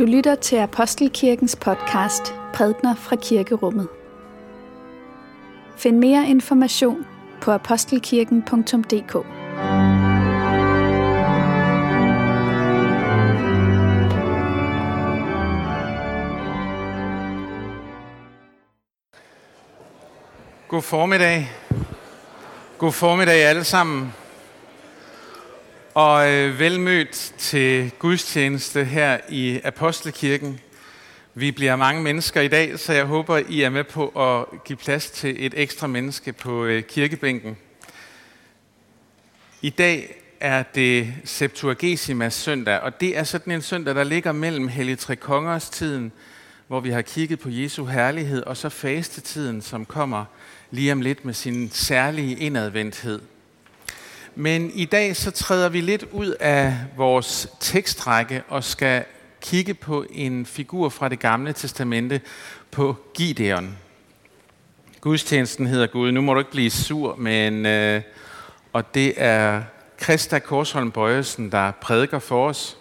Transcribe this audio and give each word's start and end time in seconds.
Du 0.00 0.04
lytter 0.04 0.34
til 0.34 0.56
Apostelkirkens 0.56 1.56
podcast 1.56 2.34
Prædner 2.54 2.94
fra 2.94 3.16
Kirkerummet. 3.16 3.88
Find 5.76 5.98
mere 5.98 6.28
information 6.28 7.06
på 7.40 7.50
apostelkirken.dk. 7.50 9.12
God 20.68 20.82
formiddag. 20.82 21.50
God 22.78 22.92
formiddag 22.92 23.44
alle 23.44 23.64
sammen. 23.64 24.12
Og 26.00 26.32
øh, 26.32 26.58
velmødt 26.58 27.32
til 27.38 27.90
gudstjeneste 27.98 28.84
her 28.84 29.18
i 29.28 29.60
Apostelkirken. 29.64 30.60
Vi 31.34 31.50
bliver 31.50 31.76
mange 31.76 32.02
mennesker 32.02 32.40
i 32.40 32.48
dag, 32.48 32.78
så 32.78 32.92
jeg 32.92 33.04
håber, 33.04 33.40
I 33.48 33.62
er 33.62 33.70
med 33.70 33.84
på 33.84 34.08
at 34.08 34.64
give 34.64 34.76
plads 34.76 35.10
til 35.10 35.46
et 35.46 35.54
ekstra 35.56 35.86
menneske 35.86 36.32
på 36.32 36.64
øh, 36.64 36.82
kirkebænken. 36.82 37.56
I 39.62 39.70
dag 39.70 40.22
er 40.40 40.62
det 40.62 41.14
Septuagesimas 41.24 42.34
søndag, 42.34 42.80
og 42.80 43.00
det 43.00 43.18
er 43.18 43.24
sådan 43.24 43.52
en 43.52 43.62
søndag, 43.62 43.94
der 43.94 44.04
ligger 44.04 44.32
mellem 44.32 44.68
Hellig 44.68 44.98
Tre 44.98 45.16
Kongers 45.16 45.70
tiden, 45.70 46.12
hvor 46.68 46.80
vi 46.80 46.90
har 46.90 47.02
kigget 47.02 47.40
på 47.40 47.48
Jesu 47.48 47.84
herlighed, 47.84 48.42
og 48.42 48.56
så 48.56 48.68
fastetiden, 48.68 49.62
som 49.62 49.84
kommer 49.84 50.24
lige 50.70 50.92
om 50.92 51.00
lidt 51.00 51.24
med 51.24 51.34
sin 51.34 51.70
særlige 51.70 52.36
indadvendthed. 52.36 53.20
Men 54.34 54.70
i 54.74 54.84
dag 54.84 55.16
så 55.16 55.30
træder 55.30 55.68
vi 55.68 55.80
lidt 55.80 56.04
ud 56.12 56.34
af 56.40 56.76
vores 56.96 57.48
tekstrække 57.60 58.42
og 58.48 58.64
skal 58.64 59.04
kigge 59.40 59.74
på 59.74 60.06
en 60.10 60.46
figur 60.46 60.88
fra 60.88 61.08
det 61.08 61.18
gamle 61.18 61.52
testamente 61.52 62.20
på 62.70 62.96
Gideon. 63.14 63.76
Gudstjenesten 65.00 65.66
hedder 65.66 65.86
Gud. 65.86 66.12
Nu 66.12 66.20
må 66.20 66.34
du 66.34 66.38
ikke 66.38 66.50
blive 66.50 66.70
sur, 66.70 67.16
men 67.16 67.66
øh, 67.66 68.02
og 68.72 68.94
det 68.94 69.14
er 69.16 69.62
Christa 70.02 70.38
Korsholm 70.38 70.90
Bøjesen, 70.90 71.52
der 71.52 71.70
prædiker 71.70 72.18
for 72.18 72.48
os. 72.48 72.76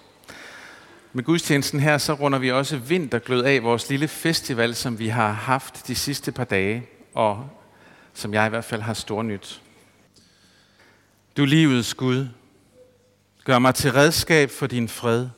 Med 1.13 1.23
gudstjenesten 1.23 1.79
her, 1.79 1.97
så 1.97 2.13
runder 2.13 2.39
vi 2.39 2.51
også 2.51 2.77
vinterglød 2.77 3.43
af 3.43 3.63
vores 3.63 3.89
lille 3.89 4.07
festival, 4.07 4.75
som 4.75 4.99
vi 4.99 5.07
har 5.07 5.31
haft 5.31 5.87
de 5.87 5.95
sidste 5.95 6.31
par 6.31 6.43
dage, 6.43 6.85
og 7.13 7.49
som 8.13 8.33
jeg 8.33 8.45
i 8.45 8.49
hvert 8.49 8.65
fald 8.65 8.81
har 8.81 8.93
stor 8.93 9.23
nyt. 9.23 9.61
Du 11.39 11.45
livets 11.45 11.93
Gud, 11.93 12.27
gør 13.43 13.59
mig 13.59 13.75
til 13.75 13.91
redskab 13.91 14.49
for 14.49 14.67
din 14.67 14.87
fred. 14.87 15.29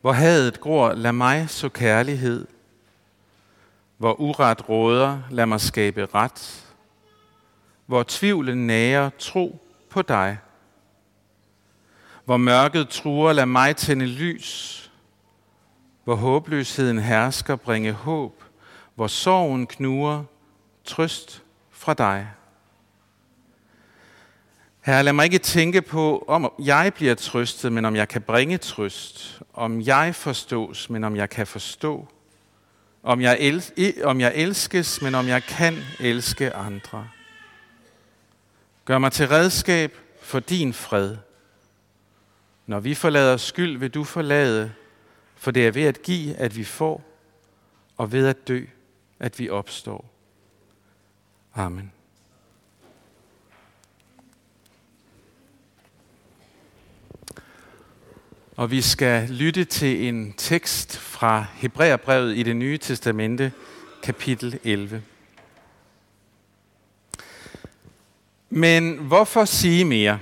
Hvor 0.00 0.12
hadet 0.12 0.60
gror, 0.60 0.92
lad 0.92 1.12
mig 1.12 1.50
så 1.50 1.68
kærlighed. 1.68 2.46
Hvor 3.96 4.20
uret 4.20 4.68
råder, 4.68 5.22
lad 5.30 5.46
mig 5.46 5.60
skabe 5.60 6.06
ret. 6.14 6.66
Hvor 7.86 8.04
tvivlen 8.08 8.66
nærer, 8.66 9.10
tro 9.18 9.62
på 9.90 10.02
dig. 10.02 10.38
Hvor 12.24 12.36
mørket 12.36 12.88
truer, 12.88 13.32
lad 13.32 13.46
mig 13.46 13.76
tænde 13.76 14.06
lys. 14.06 14.90
Hvor 16.04 16.14
håbløsheden 16.14 16.98
hersker, 16.98 17.56
bringe 17.56 17.92
håb. 17.92 18.44
Hvor 18.94 19.06
sorgen 19.06 19.66
knuger, 19.66 20.24
trøst 20.84 21.42
fra 21.70 21.94
dig. 21.94 22.28
Herre, 24.82 25.02
lad 25.02 25.12
mig 25.12 25.24
ikke 25.24 25.38
tænke 25.38 25.82
på, 25.82 26.24
om 26.28 26.52
jeg 26.58 26.92
bliver 26.94 27.14
trøstet, 27.14 27.72
men 27.72 27.84
om 27.84 27.96
jeg 27.96 28.08
kan 28.08 28.22
bringe 28.22 28.58
trøst. 28.58 29.42
Om 29.52 29.80
jeg 29.80 30.14
forstås, 30.14 30.90
men 30.90 31.04
om 31.04 31.16
jeg 31.16 31.30
kan 31.30 31.46
forstå. 31.46 32.08
Om 33.02 33.20
jeg, 33.20 33.36
el- 33.40 34.04
om 34.04 34.20
jeg 34.20 34.32
elskes, 34.34 35.02
men 35.02 35.14
om 35.14 35.28
jeg 35.28 35.42
kan 35.42 35.76
elske 36.00 36.54
andre. 36.54 37.08
Gør 38.84 38.98
mig 38.98 39.12
til 39.12 39.28
redskab 39.28 39.96
for 40.22 40.40
din 40.40 40.72
fred. 40.72 41.16
Når 42.66 42.80
vi 42.80 42.94
forlader 42.94 43.36
skyld, 43.36 43.78
vil 43.78 43.90
du 43.90 44.04
forlade, 44.04 44.72
for 45.36 45.50
det 45.50 45.66
er 45.66 45.70
ved 45.70 45.84
at 45.84 46.02
give, 46.02 46.36
at 46.36 46.56
vi 46.56 46.64
får, 46.64 47.02
og 47.96 48.12
ved 48.12 48.26
at 48.26 48.48
dø, 48.48 48.64
at 49.18 49.38
vi 49.38 49.50
opstår. 49.50 50.10
Amen. 51.54 51.92
Og 58.60 58.70
vi 58.70 58.80
skal 58.80 59.28
lytte 59.28 59.64
til 59.64 60.08
en 60.08 60.34
tekst 60.36 60.98
fra 60.98 61.44
Hebræerbrevet 61.54 62.36
i 62.36 62.42
det 62.42 62.56
nye 62.56 62.78
testamente, 62.78 63.52
kapitel 64.02 64.58
11. 64.64 65.02
Men 68.50 68.96
hvorfor 68.96 69.44
sige 69.44 69.84
mere? 69.84 70.18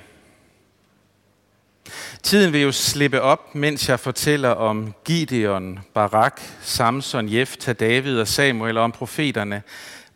Tiden 2.23 2.53
vil 2.53 2.61
jo 2.61 2.73
slippe 2.73 3.23
op, 3.23 3.55
mens 3.55 3.89
jeg 3.89 4.01
fortæller 4.01 4.51
om 4.51 4.95
Gideon, 5.05 5.79
Barak, 5.95 6.41
Samson, 6.63 7.33
Jefta, 7.33 7.73
David 7.73 8.21
og 8.21 8.29
Samuel 8.29 8.79
og 8.79 8.85
om 8.85 8.93
profeterne. 8.93 9.63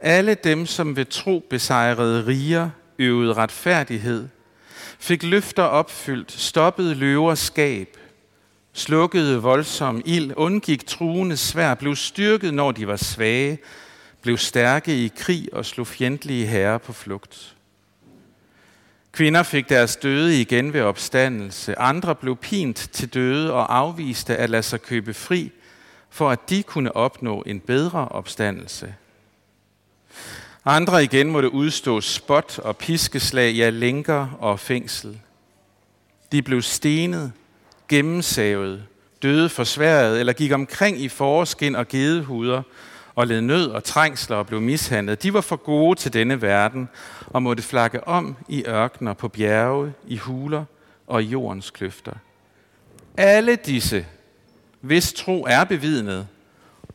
Alle 0.01 0.35
dem, 0.35 0.67
som 0.67 0.97
ved 0.97 1.05
tro 1.05 1.47
besejrede 1.51 2.27
riger, 2.27 2.71
øvede 2.99 3.33
retfærdighed, 3.33 4.29
fik 4.99 5.23
løfter 5.23 5.63
opfyldt, 5.63 6.33
stoppede 6.33 6.95
løvers 6.95 7.39
skab, 7.39 7.97
slukkede 8.73 9.43
voldsom 9.43 10.03
ild, 10.05 10.33
undgik 10.37 10.87
truende 10.87 11.37
svær, 11.37 11.75
blev 11.75 11.97
styrket, 11.97 12.55
når 12.55 12.73
de 12.73 12.87
var 12.87 12.97
svage, 12.97 13.59
blev 14.23 14.39
stærke 14.39 15.05
i 15.05 15.13
krig 15.17 15.49
og 15.53 15.67
slog 15.67 15.87
fjendtlige 15.87 16.47
herrer 16.47 16.79
på 16.79 16.93
flugt. 16.93 17.57
Kvinder 19.13 19.43
fik 19.43 19.69
deres 19.69 19.97
døde 19.97 20.41
igen 20.41 20.73
ved 20.73 20.81
opstandelse. 20.81 21.79
Andre 21.79 22.15
blev 22.15 22.37
pint 22.37 22.77
til 22.93 23.15
døde 23.15 23.53
og 23.53 23.77
afviste 23.77 24.37
at 24.37 24.51
lade 24.51 24.63
sig 24.63 24.83
købe 24.83 25.15
fri, 25.15 25.53
for 26.11 26.31
at 26.31 26.51
de 26.51 26.63
kunne 26.63 26.97
opnå 26.97 27.43
en 27.47 27.61
bedre 27.61 28.09
opstandelse. 28.09 28.95
Andre 30.65 31.05
igen 31.05 31.31
måtte 31.31 31.53
udstå 31.53 32.01
spot 32.01 32.59
og 32.59 32.77
piskeslag, 32.77 33.55
ja 33.55 33.71
lænker 33.71 34.29
og 34.41 34.61
fængsel. 34.61 35.21
De 36.33 36.43
blev 36.43 36.63
stenet, 36.63 37.33
gennemsavet, 37.93 38.83
døde 39.23 39.49
forsværet 39.49 40.21
eller 40.21 40.33
gik 40.33 40.53
omkring 40.53 41.01
i 41.01 41.09
forskin 41.09 41.75
og 41.75 41.89
gedehuder 41.89 42.63
og 43.15 43.27
led 43.27 43.41
nød 43.41 43.71
og 43.71 43.85
trængsler 43.85 44.37
og 44.37 44.47
blev 44.47 44.61
mishandlet. 44.61 45.23
De 45.23 45.35
var 45.35 45.41
for 45.41 45.57
gode 45.57 45.99
til 45.99 46.13
denne 46.13 46.43
verden 46.43 46.89
og 47.27 47.43
måtte 47.43 47.63
flakke 47.63 48.09
om 48.09 48.37
i 48.49 48.65
ørkener, 48.67 49.13
på 49.13 49.29
bjerge, 49.29 49.93
i 50.07 50.17
huler 50.17 50.65
og 51.07 51.23
i 51.23 51.27
jordens 51.27 51.71
kløfter. 51.71 52.13
Alle 53.17 53.57
disse, 53.57 54.07
hvis 54.81 55.13
tro 55.13 55.47
er 55.49 55.65
bevidnet, 55.65 56.27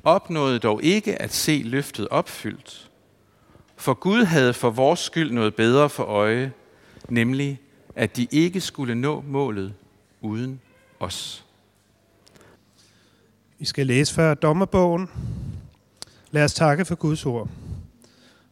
opnåede 0.04 0.60
dog 0.60 0.84
ikke 0.84 1.22
at 1.22 1.34
se 1.34 1.62
løftet 1.66 2.08
opfyldt. 2.08 2.90
For 3.76 3.94
Gud 3.94 4.24
havde 4.24 4.54
for 4.54 4.70
vores 4.70 5.00
skyld 5.00 5.32
noget 5.32 5.56
bedre 5.56 5.90
for 5.90 6.04
øje, 6.04 6.52
nemlig 7.10 7.60
at 7.96 8.18
de 8.18 8.28
ikke 8.32 8.62
skulle 8.62 8.96
nå 8.96 9.24
målet 9.28 9.74
uden 10.22 10.60
os. 11.00 11.46
Vi 13.60 13.66
skal 13.66 13.88
læse 13.88 14.14
før 14.14 14.34
dommerbogen. 14.34 15.10
Lad 16.32 16.44
os 16.44 16.54
takke 16.54 16.86
for 16.86 16.96
Guds 16.96 17.26
ord. 17.26 17.50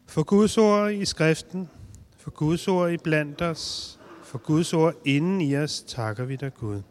For 0.07 0.23
Guds 0.23 0.57
ord 0.57 0.91
i 0.91 1.05
skriften, 1.05 1.69
for 2.17 2.31
Guds 2.31 2.67
ord 2.67 2.91
i 2.91 2.97
blandt 2.97 3.41
os, 3.41 3.95
for 4.23 4.37
Guds 4.37 4.73
ord 4.73 4.93
inden 5.05 5.41
i 5.41 5.57
os, 5.57 5.83
takker 5.87 6.25
vi 6.25 6.35
dig 6.35 6.53
Gud. 6.53 6.81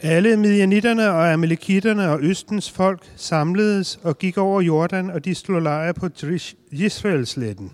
Alle 0.00 0.36
midjanitterne 0.36 1.10
og 1.10 1.32
amalekitterne 1.32 2.10
og 2.10 2.18
Østens 2.22 2.70
folk 2.70 3.12
samledes 3.16 4.00
og 4.02 4.18
gik 4.18 4.38
over 4.38 4.60
Jordan, 4.60 5.10
og 5.10 5.24
de 5.24 5.34
slog 5.34 5.62
lejr 5.62 5.92
på 5.92 6.08
Israelsletten. 6.70 7.72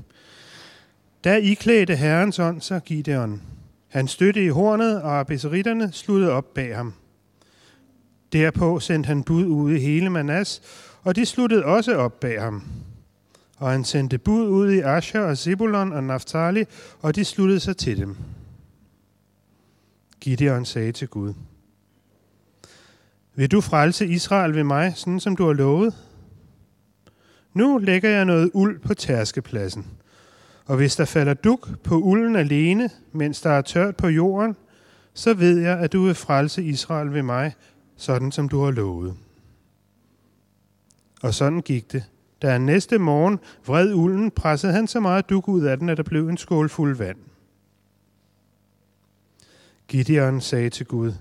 Da 1.24 1.36
iklædte 1.36 1.96
Herrens 1.96 2.38
ånd 2.38 2.60
sig 2.60 2.82
Gideon. 2.84 3.42
Han 3.88 4.08
støtte 4.08 4.44
i 4.44 4.48
hornet, 4.48 5.02
og 5.02 5.20
abeseritterne 5.20 5.92
sluttede 5.92 6.32
op 6.32 6.54
bag 6.54 6.76
ham. 6.76 6.94
Derpå 8.32 8.80
sendte 8.80 9.06
han 9.06 9.22
bud 9.22 9.46
ud 9.46 9.72
i 9.72 9.80
hele 9.80 10.10
Manas, 10.10 10.62
og 11.02 11.16
de 11.16 11.26
sluttede 11.26 11.64
også 11.64 11.96
op 11.96 12.20
bag 12.20 12.42
ham. 12.42 12.62
Og 13.56 13.70
han 13.70 13.84
sendte 13.84 14.18
bud 14.18 14.48
ud 14.48 14.72
i 14.72 14.80
Asher 14.80 15.20
og 15.20 15.38
Zebulon 15.38 15.92
og 15.92 16.04
Naphtali, 16.04 16.64
og 17.00 17.16
de 17.16 17.24
sluttede 17.24 17.60
sig 17.60 17.76
til 17.76 17.98
dem. 17.98 18.16
Gideon 20.20 20.64
sagde 20.64 20.92
til 20.92 21.08
Gud, 21.08 21.34
Vil 23.34 23.50
du 23.50 23.60
frelse 23.60 24.06
Israel 24.06 24.54
ved 24.54 24.64
mig, 24.64 24.92
sådan 24.96 25.20
som 25.20 25.36
du 25.36 25.46
har 25.46 25.52
lovet? 25.52 25.94
Nu 27.54 27.78
lægger 27.78 28.10
jeg 28.10 28.24
noget 28.24 28.50
uld 28.54 28.78
på 28.78 28.94
tærskepladsen. 28.94 29.86
Og 30.68 30.76
hvis 30.76 30.96
der 30.96 31.04
falder 31.04 31.34
duk 31.34 31.68
på 31.82 31.94
ulden 31.98 32.36
alene, 32.36 32.90
mens 33.12 33.40
der 33.40 33.50
er 33.50 33.62
tørt 33.62 33.96
på 33.96 34.08
jorden, 34.08 34.56
så 35.14 35.34
ved 35.34 35.58
jeg, 35.58 35.78
at 35.78 35.92
du 35.92 36.04
vil 36.04 36.14
frelse 36.14 36.64
Israel 36.64 37.12
ved 37.12 37.22
mig, 37.22 37.54
sådan 37.96 38.32
som 38.32 38.48
du 38.48 38.64
har 38.64 38.70
lovet. 38.70 39.14
Og 41.22 41.34
sådan 41.34 41.60
gik 41.60 41.92
det. 41.92 42.04
Da 42.42 42.50
han 42.50 42.60
næste 42.60 42.98
morgen 42.98 43.38
vred 43.66 43.94
ulden, 43.94 44.30
pressede 44.30 44.72
han 44.72 44.86
så 44.86 45.00
meget 45.00 45.30
duk 45.30 45.48
ud 45.48 45.62
af 45.62 45.78
den, 45.78 45.88
at 45.88 45.96
der 45.96 46.02
blev 46.02 46.28
en 46.28 46.36
skål 46.36 46.68
fuld 46.68 46.96
vand. 46.96 47.18
Gideon 49.88 50.40
sagde 50.40 50.70
til 50.70 50.86
Gud, 50.86 51.12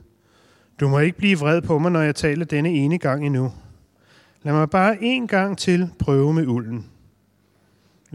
Du 0.80 0.88
må 0.88 1.00
ikke 1.00 1.18
blive 1.18 1.40
vred 1.40 1.62
på 1.62 1.80
mig, 1.80 1.92
når 1.92 2.02
jeg 2.02 2.16
taler 2.16 2.46
denne 2.46 2.70
ene 2.70 2.98
gang 2.98 3.26
endnu. 3.26 3.54
Lad 4.44 4.54
mig 4.54 4.70
bare 4.70 5.04
en 5.04 5.28
gang 5.28 5.58
til 5.58 5.90
prøve 6.00 6.34
med 6.34 6.48
ulden. 6.48 6.86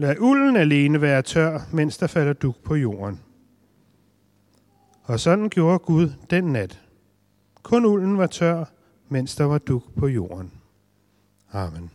Lad 0.03 0.19
ulden 0.19 0.55
alene 0.55 1.01
være 1.01 1.21
tør, 1.21 1.59
mens 1.71 1.97
der 1.97 2.07
falder 2.07 2.33
duk 2.33 2.55
på 2.63 2.75
jorden. 2.75 3.21
Og 5.03 5.19
sådan 5.19 5.49
gjorde 5.49 5.79
Gud 5.79 6.09
den 6.29 6.43
nat. 6.43 6.81
Kun 7.61 7.85
ulden 7.85 8.17
var 8.17 8.27
tør, 8.27 8.65
mens 9.09 9.35
der 9.35 9.43
var 9.43 9.57
duk 9.57 9.83
på 9.97 10.07
jorden. 10.07 10.51
Amen. 11.51 11.91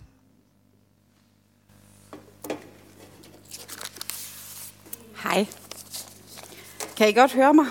Hej. 5.23 5.47
Kan 6.97 7.09
I 7.09 7.13
godt 7.13 7.35
høre 7.35 7.55
mig? 7.55 7.67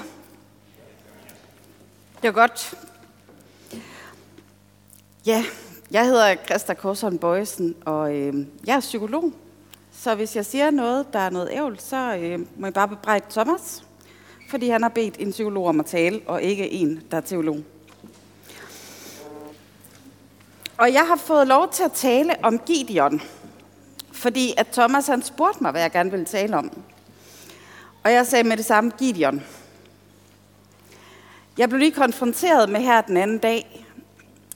Det 2.22 2.28
er 2.28 2.32
godt. 2.32 2.76
Ja, 5.26 5.44
jeg 5.92 6.06
hedder 6.06 6.36
Christa 6.46 6.74
Korsholm 6.74 7.18
Bøjsen, 7.18 7.76
og 7.86 8.16
øh, 8.16 8.46
jeg 8.66 8.76
er 8.76 8.80
psykolog. 8.80 9.34
Så 10.02 10.16
hvis 10.16 10.36
jeg 10.36 10.46
siger 10.46 10.72
noget, 10.72 11.14
der 11.14 11.20
er 11.20 11.30
noget 11.30 11.50
ævl, 11.52 11.80
så 11.80 12.16
øh, 12.16 12.40
må 12.56 12.68
jeg 12.68 12.74
bare 12.74 12.88
bebrejde 12.88 13.26
Thomas, 13.30 13.84
fordi 14.50 14.70
han 14.70 14.82
har 14.82 14.90
bedt 14.90 15.16
en 15.20 15.32
psykolog 15.32 15.68
om 15.68 15.80
at 15.80 15.86
tale, 15.86 16.22
og 16.26 16.42
ikke 16.42 16.72
en, 16.72 17.04
der 17.12 17.18
er 17.18 17.22
teolog. 17.22 17.64
Og 20.78 20.94
jeg 20.94 21.08
har 21.08 21.16
fået 21.16 21.48
lov 21.48 21.72
til 21.72 21.84
at 21.84 21.92
tale 21.92 22.36
om 22.44 22.60
Gideon, 22.60 23.22
fordi 24.12 24.54
at 24.58 24.68
Thomas 24.68 25.08
han 25.08 25.22
spurgte 25.22 25.64
mig, 25.64 25.72
hvad 25.72 25.82
jeg 25.82 25.92
gerne 25.92 26.12
ville 26.12 26.26
tale 26.26 26.58
om. 26.58 26.82
Og 28.04 28.12
jeg 28.12 28.28
sagde 28.28 28.48
med 28.48 28.58
det 28.58 28.66
samme, 28.66 28.92
Gideon. 28.98 29.44
Jeg 31.58 31.70
blev 31.70 31.80
lige 31.80 31.92
konfronteret 31.92 32.70
med 32.70 32.82
her 32.82 33.02
den 33.02 33.18
anden 33.18 33.38
dag, 33.38 33.86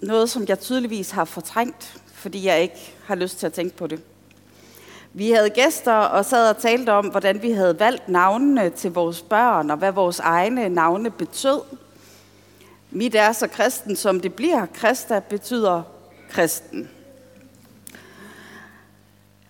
noget 0.01 0.29
som 0.29 0.45
jeg 0.47 0.59
tydeligvis 0.59 1.11
har 1.11 1.25
fortrængt, 1.25 2.01
fordi 2.13 2.45
jeg 2.45 2.61
ikke 2.61 2.95
har 3.05 3.15
lyst 3.15 3.39
til 3.39 3.45
at 3.45 3.53
tænke 3.53 3.77
på 3.77 3.87
det. 3.87 4.01
Vi 5.13 5.31
havde 5.31 5.49
gæster 5.49 5.93
og 5.93 6.25
sad 6.25 6.49
og 6.49 6.57
talte 6.57 6.89
om, 6.89 7.07
hvordan 7.07 7.41
vi 7.41 7.51
havde 7.51 7.79
valgt 7.79 8.09
navnene 8.09 8.69
til 8.69 8.91
vores 8.91 9.21
børn, 9.21 9.71
og 9.71 9.77
hvad 9.77 9.91
vores 9.91 10.19
egne 10.19 10.69
navne 10.69 11.11
betød. 11.11 11.61
Mit 12.91 13.15
er 13.15 13.31
så 13.31 13.47
kristen, 13.47 13.95
som 13.95 14.19
det 14.19 14.33
bliver. 14.33 14.65
Krista 14.65 15.19
betyder 15.19 15.81
kristen. 16.29 16.89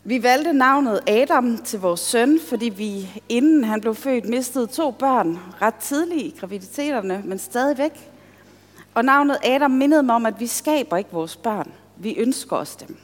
Vi 0.03 0.23
valgte 0.23 0.53
navnet 0.53 0.99
Adam 1.07 1.57
til 1.57 1.79
vores 1.79 1.99
søn, 1.99 2.39
fordi 2.49 2.69
vi 2.69 3.21
inden 3.29 3.63
han 3.63 3.81
blev 3.81 3.95
født 3.95 4.29
mistede 4.29 4.67
to 4.67 4.91
børn 4.91 5.39
ret 5.61 5.75
tidligt 5.75 6.21
i 6.21 6.35
graviditeterne, 6.39 7.21
men 7.25 7.39
stadigvæk. 7.39 8.11
Og 8.93 9.05
navnet 9.05 9.37
Adam 9.43 9.71
mindede 9.71 10.03
mig 10.03 10.15
om, 10.15 10.25
at 10.25 10.39
vi 10.39 10.47
skaber 10.47 10.97
ikke 10.97 11.09
vores 11.11 11.35
børn. 11.35 11.71
Vi 11.97 12.15
ønsker 12.15 12.55
os 12.55 12.75
dem. 12.75 12.97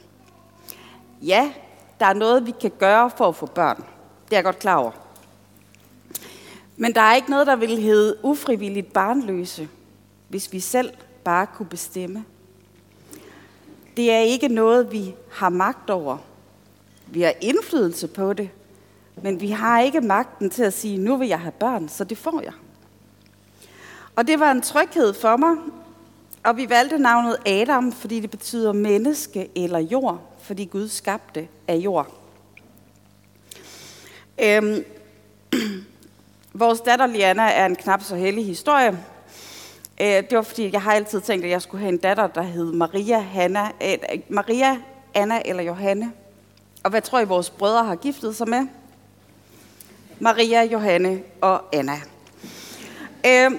Ja, 1.22 1.52
der 2.00 2.06
er 2.06 2.12
noget, 2.12 2.46
vi 2.46 2.54
kan 2.60 2.72
gøre 2.78 3.10
for 3.16 3.28
at 3.28 3.36
få 3.36 3.46
børn. 3.46 3.76
Det 4.24 4.32
er 4.32 4.36
jeg 4.36 4.44
godt 4.44 4.58
klar 4.58 4.76
over. 4.76 4.90
Men 6.76 6.94
der 6.94 7.00
er 7.00 7.14
ikke 7.14 7.30
noget, 7.30 7.46
der 7.46 7.56
vil 7.56 7.82
hedde 7.82 8.16
ufrivilligt 8.22 8.92
barnløse, 8.92 9.68
hvis 10.28 10.52
vi 10.52 10.60
selv 10.60 10.92
bare 11.24 11.46
kunne 11.46 11.68
bestemme. 11.68 12.24
Det 13.96 14.12
er 14.12 14.18
ikke 14.18 14.48
noget, 14.48 14.92
vi 14.92 15.14
har 15.32 15.48
magt 15.48 15.90
over. 15.90 16.18
Vi 17.06 17.22
har 17.22 17.32
indflydelse 17.40 18.08
på 18.08 18.32
det, 18.32 18.50
men 19.22 19.40
vi 19.40 19.50
har 19.50 19.80
ikke 19.80 20.00
magten 20.00 20.50
til 20.50 20.62
at 20.62 20.72
sige, 20.72 20.98
nu 20.98 21.16
vil 21.16 21.28
jeg 21.28 21.40
have 21.40 21.52
børn, 21.52 21.88
så 21.88 22.04
det 22.04 22.18
får 22.18 22.40
jeg. 22.40 22.52
Og 24.16 24.26
det 24.26 24.40
var 24.40 24.50
en 24.50 24.62
tryghed 24.62 25.14
for 25.14 25.36
mig, 25.36 25.56
og 26.44 26.56
vi 26.56 26.70
valgte 26.70 26.98
navnet 26.98 27.36
Adam, 27.46 27.92
fordi 27.92 28.20
det 28.20 28.30
betyder 28.30 28.72
menneske 28.72 29.48
eller 29.56 29.78
jord, 29.78 30.20
fordi 30.42 30.64
Gud 30.64 30.88
skabte 30.88 31.48
af 31.68 31.74
jord. 31.74 32.14
Øhm, 34.38 34.84
vores 36.52 36.80
datter 36.80 37.06
Liana 37.06 37.42
er 37.42 37.66
en 37.66 37.76
knap 37.76 38.02
så 38.02 38.16
heldig 38.16 38.46
historie. 38.46 38.98
Øh, 40.00 40.06
det 40.06 40.32
var 40.32 40.42
fordi, 40.42 40.72
jeg 40.72 40.82
har 40.82 40.92
altid 40.92 41.20
tænkt, 41.20 41.44
at 41.44 41.50
jeg 41.50 41.62
skulle 41.62 41.80
have 41.80 41.92
en 41.92 41.98
datter, 41.98 42.26
der 42.26 42.42
hed 42.42 42.72
Maria, 42.72 43.18
Hanna, 43.18 43.70
øh, 43.82 43.98
Maria, 44.28 44.76
Anna 45.14 45.42
eller 45.44 45.62
Johanne. 45.62 46.12
Og 46.84 46.90
hvad 46.90 47.02
tror 47.02 47.20
I, 47.20 47.24
vores 47.24 47.50
brødre 47.50 47.84
har 47.84 47.96
giftet 47.96 48.36
sig 48.36 48.48
med? 48.48 48.66
Maria, 50.18 50.62
Johanne 50.62 51.22
og 51.40 51.64
Anna. 51.72 52.00
Øh, 53.26 53.50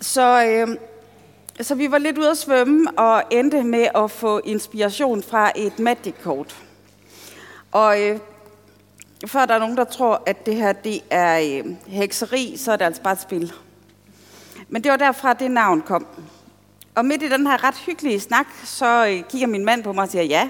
så, 0.00 0.44
øh, 0.44 0.76
så 1.60 1.74
vi 1.74 1.90
var 1.90 1.98
lidt 1.98 2.18
ude 2.18 2.30
at 2.30 2.38
svømme 2.38 2.90
og 2.98 3.22
endte 3.30 3.64
med 3.64 3.88
at 3.94 4.10
få 4.10 4.40
inspiration 4.44 5.22
fra 5.22 5.52
et 5.56 5.78
magic-kort. 5.78 6.56
Og 7.72 8.02
øh, 8.02 8.18
før 9.26 9.46
der 9.46 9.54
er 9.54 9.58
nogen, 9.58 9.76
der 9.76 9.84
tror, 9.84 10.22
at 10.26 10.46
det 10.46 10.54
her 10.54 10.72
det 10.72 11.00
er 11.10 11.62
øh, 11.64 11.74
hekseri, 11.86 12.56
så 12.56 12.72
er 12.72 12.76
det 12.76 12.84
altså 12.84 13.02
bare 13.02 13.12
et 13.12 13.20
spil. 13.20 13.52
Men 14.68 14.84
det 14.84 14.90
var 14.90 14.96
derfra, 14.96 15.34
det 15.34 15.50
navn 15.50 15.82
kom. 15.82 16.06
Og 16.94 17.04
midt 17.04 17.22
i 17.22 17.28
den 17.28 17.46
her 17.46 17.64
ret 17.64 17.76
hyggelige 17.86 18.20
snak, 18.20 18.46
så 18.64 19.06
øh, 19.06 19.24
kigger 19.30 19.46
min 19.46 19.64
mand 19.64 19.82
på 19.82 19.92
mig 19.92 20.02
og 20.02 20.08
siger, 20.08 20.24
ja, 20.24 20.48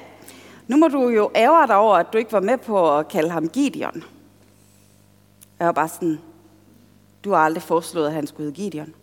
nu 0.66 0.76
må 0.76 0.88
du 0.88 1.08
jo 1.08 1.30
ære 1.34 1.66
dig 1.66 1.76
over, 1.76 1.96
at 1.96 2.12
du 2.12 2.18
ikke 2.18 2.32
var 2.32 2.40
med 2.40 2.58
på 2.58 2.98
at 2.98 3.08
kalde 3.08 3.30
ham 3.30 3.48
Gideon. 3.48 4.04
Jeg 5.58 5.66
var 5.66 5.72
bare 5.72 5.88
sådan, 5.88 6.18
du 7.24 7.30
har 7.30 7.38
aldrig 7.38 7.62
foreslået, 7.62 8.06
at 8.06 8.12
han 8.12 8.26
skulle 8.26 8.44
hedde 8.44 8.62
Gideon. 8.62 8.94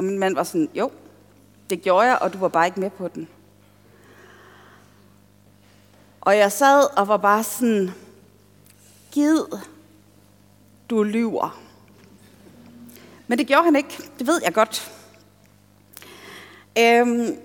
Og 0.00 0.04
min 0.04 0.18
mand 0.18 0.34
var 0.34 0.42
sådan, 0.42 0.68
jo, 0.74 0.90
det 1.70 1.82
gjorde 1.82 2.06
jeg, 2.06 2.18
og 2.20 2.32
du 2.32 2.38
var 2.38 2.48
bare 2.48 2.66
ikke 2.66 2.80
med 2.80 2.90
på 2.90 3.08
den. 3.08 3.28
Og 6.20 6.36
jeg 6.36 6.52
sad 6.52 6.98
og 6.98 7.08
var 7.08 7.16
bare 7.16 7.44
sådan, 7.44 7.90
gid, 9.12 9.38
du 10.90 11.02
lyver. 11.02 11.60
Men 13.26 13.38
det 13.38 13.46
gjorde 13.46 13.64
han 13.64 13.76
ikke, 13.76 14.02
det 14.18 14.26
ved 14.26 14.40
jeg 14.44 14.54
godt. 14.54 14.92
Øhm, 16.78 17.36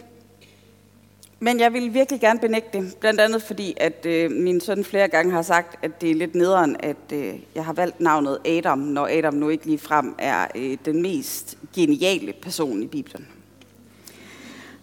men 1.39 1.59
jeg 1.59 1.73
vil 1.73 1.93
virkelig 1.93 2.21
gerne 2.21 2.39
benægte 2.39 2.81
det, 2.81 2.95
blandt 2.99 3.21
andet 3.21 3.43
fordi, 3.43 3.73
at 3.77 4.05
øh, 4.05 4.31
min 4.31 4.61
søn 4.61 4.83
flere 4.83 5.07
gange 5.07 5.31
har 5.31 5.41
sagt, 5.41 5.85
at 5.85 6.01
det 6.01 6.11
er 6.11 6.15
lidt 6.15 6.35
nederen, 6.35 6.75
at 6.79 7.11
øh, 7.13 7.39
jeg 7.55 7.65
har 7.65 7.73
valgt 7.73 7.99
navnet 7.99 8.39
Adam, 8.45 8.79
når 8.79 9.07
Adam 9.07 9.33
nu 9.33 9.49
ikke 9.49 9.65
lige 9.65 9.79
frem 9.79 10.15
er 10.19 10.47
øh, 10.55 10.77
den 10.85 11.01
mest 11.01 11.57
geniale 11.75 12.33
person 12.33 12.83
i 12.83 12.87
Bibelen. 12.87 13.27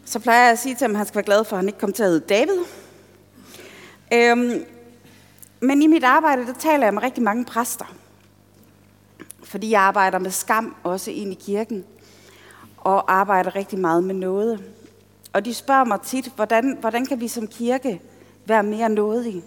Så 0.04 0.18
plejer 0.18 0.42
jeg 0.42 0.52
at 0.52 0.58
sige 0.58 0.74
til 0.74 0.84
ham, 0.84 0.90
at 0.90 0.96
han 0.96 1.06
skal 1.06 1.16
være 1.16 1.24
glad 1.24 1.44
for, 1.44 1.56
at 1.56 1.58
han 1.58 1.68
ikke 1.68 1.78
kom 1.78 1.92
til 1.92 2.02
at 2.02 2.08
hedde 2.08 2.26
David. 2.26 2.58
Øhm, 4.12 4.64
men 5.60 5.82
i 5.82 5.86
mit 5.86 6.04
arbejde, 6.04 6.46
der 6.46 6.54
taler 6.54 6.86
jeg 6.86 6.94
med 6.94 7.02
rigtig 7.02 7.22
mange 7.22 7.44
præster. 7.44 7.94
Fordi 9.44 9.70
jeg 9.70 9.80
arbejder 9.80 10.18
med 10.18 10.30
skam 10.30 10.76
også 10.82 11.10
ind 11.10 11.32
i 11.32 11.34
kirken. 11.34 11.84
Og 12.76 13.12
arbejder 13.12 13.56
rigtig 13.56 13.78
meget 13.78 14.04
med 14.04 14.14
noget. 14.14 14.64
Og 15.32 15.44
de 15.44 15.54
spørger 15.54 15.84
mig 15.84 16.00
tit, 16.00 16.32
hvordan, 16.36 16.76
hvordan 16.80 17.06
kan 17.06 17.20
vi 17.20 17.28
som 17.28 17.46
kirke 17.46 18.00
være 18.46 18.62
mere 18.62 18.88
nådige? 18.88 19.42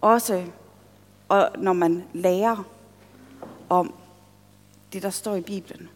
Også 0.00 0.44
og 1.28 1.50
når 1.58 1.72
man 1.72 2.04
lærer 2.12 2.64
om 3.68 3.94
det, 4.92 5.02
der 5.02 5.10
står 5.10 5.34
i 5.34 5.40
Bibelen. 5.40 5.88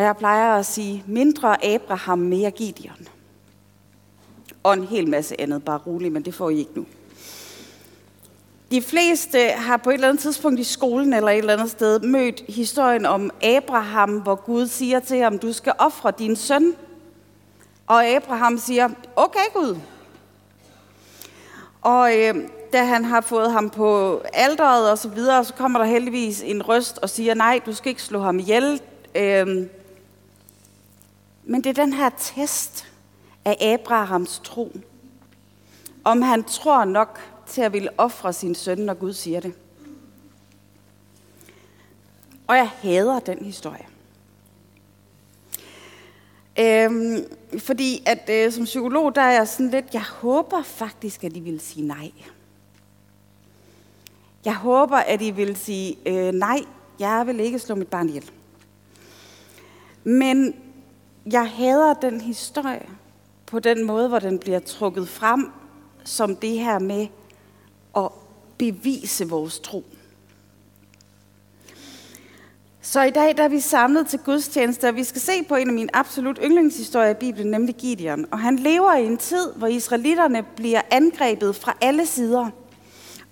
Og 0.00 0.06
jeg 0.06 0.16
plejer 0.16 0.54
at 0.54 0.66
sige, 0.66 1.04
mindre 1.06 1.64
Abraham, 1.64 2.18
mere 2.18 2.50
Gideon. 2.50 3.08
Og 4.62 4.74
en 4.74 4.84
hel 4.84 5.08
masse 5.08 5.40
andet, 5.40 5.64
bare 5.64 5.78
roligt, 5.86 6.12
men 6.12 6.22
det 6.22 6.34
får 6.34 6.50
I 6.50 6.58
ikke 6.58 6.70
nu. 6.74 6.86
De 8.70 8.82
fleste 8.82 9.38
har 9.38 9.76
på 9.76 9.90
et 9.90 9.94
eller 9.94 10.08
andet 10.08 10.22
tidspunkt 10.22 10.60
i 10.60 10.64
skolen 10.64 11.12
eller 11.12 11.28
et 11.28 11.38
eller 11.38 11.52
andet 11.52 11.70
sted 11.70 12.00
mødt 12.00 12.42
historien 12.48 13.06
om 13.06 13.30
Abraham, 13.42 14.10
hvor 14.18 14.34
Gud 14.34 14.66
siger 14.66 15.00
til 15.00 15.18
ham, 15.18 15.38
du 15.38 15.52
skal 15.52 15.72
ofre 15.78 16.12
din 16.18 16.36
søn 16.36 16.74
og 17.86 18.06
Abraham 18.06 18.58
siger, 18.58 18.88
okay 19.16 19.52
Gud. 19.54 19.76
Og 21.82 22.18
øh, 22.18 22.34
da 22.72 22.84
han 22.84 23.04
har 23.04 23.20
fået 23.20 23.52
ham 23.52 23.70
på 23.70 24.20
alderet 24.32 24.90
og 24.90 24.98
så 24.98 25.08
videre, 25.08 25.44
så 25.44 25.54
kommer 25.54 25.78
der 25.78 25.86
heldigvis 25.86 26.42
en 26.42 26.68
røst 26.68 26.98
og 26.98 27.10
siger, 27.10 27.34
nej, 27.34 27.60
du 27.66 27.74
skal 27.74 27.88
ikke 27.88 28.02
slå 28.02 28.20
ham 28.20 28.38
ihjel. 28.38 28.80
Øh, 29.14 29.66
men 31.50 31.64
det 31.64 31.70
er 31.78 31.84
den 31.84 31.92
her 31.92 32.10
test 32.18 32.86
af 33.44 33.56
Abrahams 33.74 34.40
tro. 34.44 34.72
Om 36.04 36.22
han 36.22 36.44
tror 36.44 36.84
nok 36.84 37.20
til 37.46 37.60
at 37.60 37.72
ville 37.72 37.88
ofre 37.98 38.32
sin 38.32 38.54
søn, 38.54 38.78
når 38.78 38.94
Gud 38.94 39.12
siger 39.12 39.40
det. 39.40 39.54
Og 42.46 42.56
jeg 42.56 42.68
hader 42.68 43.20
den 43.20 43.44
historie. 43.44 43.86
Øhm, 46.58 47.24
fordi 47.58 48.02
at 48.06 48.30
øh, 48.30 48.52
som 48.52 48.64
psykolog, 48.64 49.14
der 49.14 49.22
er 49.22 49.32
jeg 49.32 49.48
sådan 49.48 49.70
lidt, 49.70 49.94
jeg 49.94 50.04
håber 50.04 50.62
faktisk, 50.62 51.24
at 51.24 51.34
de 51.34 51.40
vil 51.40 51.60
sige 51.60 51.86
nej. 51.86 52.12
Jeg 54.44 54.54
håber, 54.54 54.96
at 54.96 55.20
de 55.20 55.34
vil 55.36 55.56
sige, 55.56 55.96
øh, 56.06 56.32
nej, 56.32 56.60
jeg 56.98 57.26
vil 57.26 57.40
ikke 57.40 57.58
slå 57.58 57.74
mit 57.74 57.88
barn 57.88 58.08
ihjel. 58.08 58.30
Men 60.04 60.54
jeg 61.26 61.50
hader 61.50 61.94
den 61.94 62.20
historie 62.20 62.86
på 63.46 63.58
den 63.58 63.84
måde, 63.84 64.08
hvor 64.08 64.18
den 64.18 64.38
bliver 64.38 64.58
trukket 64.58 65.08
frem 65.08 65.52
som 66.04 66.36
det 66.36 66.58
her 66.58 66.78
med 66.78 67.06
at 67.96 68.08
bevise 68.58 69.28
vores 69.28 69.60
tro. 69.60 69.84
Så 72.82 73.02
i 73.02 73.10
dag 73.10 73.36
der 73.36 73.42
er 73.42 73.48
vi 73.48 73.60
samlet 73.60 74.06
til 74.06 74.18
gudstjeneste, 74.18 74.88
og 74.88 74.96
vi 74.96 75.04
skal 75.04 75.20
se 75.20 75.42
på 75.48 75.54
en 75.54 75.68
af 75.68 75.74
mine 75.74 75.96
absolut 75.96 76.38
yndlingshistorier 76.42 77.10
i 77.10 77.14
Bibelen, 77.14 77.50
nemlig 77.50 77.74
Gideon. 77.74 78.26
Og 78.30 78.38
han 78.38 78.56
lever 78.56 78.94
i 78.94 79.06
en 79.06 79.16
tid, 79.16 79.52
hvor 79.56 79.66
israelitterne 79.66 80.42
bliver 80.56 80.82
angrebet 80.90 81.56
fra 81.56 81.76
alle 81.80 82.06
sider. 82.06 82.50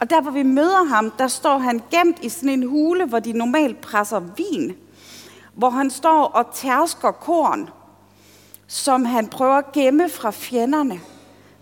Og 0.00 0.10
der 0.10 0.20
hvor 0.20 0.30
vi 0.30 0.42
møder 0.42 0.84
ham, 0.84 1.10
der 1.10 1.28
står 1.28 1.58
han 1.58 1.82
gemt 1.90 2.16
i 2.22 2.28
sådan 2.28 2.48
en 2.48 2.68
hule, 2.68 3.06
hvor 3.06 3.18
de 3.18 3.32
normalt 3.32 3.80
presser 3.80 4.20
vin. 4.20 4.76
Hvor 5.54 5.70
han 5.70 5.90
står 5.90 6.24
og 6.24 6.54
tærsker 6.54 7.10
korn, 7.10 7.70
som 8.68 9.04
han 9.04 9.28
prøver 9.28 9.54
at 9.54 9.72
gemme 9.72 10.08
fra 10.08 10.30
fjenderne, 10.30 11.00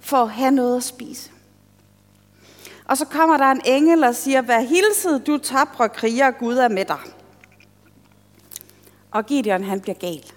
for 0.01 0.17
at 0.17 0.31
have 0.31 0.51
noget 0.51 0.77
at 0.77 0.85
spise. 0.85 1.31
Og 2.85 2.97
så 2.97 3.05
kommer 3.05 3.37
der 3.37 3.51
en 3.51 3.61
engel 3.65 4.05
og 4.05 4.15
siger, 4.15 4.43
vær 4.43 4.61
hilset, 4.61 5.27
du 5.27 5.39
tabre 5.39 5.89
kriger, 5.89 6.31
Gud 6.31 6.57
er 6.57 6.69
med 6.69 6.85
dig. 6.85 7.01
Og 9.11 9.27
Gideon, 9.27 9.65
han 9.65 9.81
bliver 9.81 9.95
gal. 9.95 10.33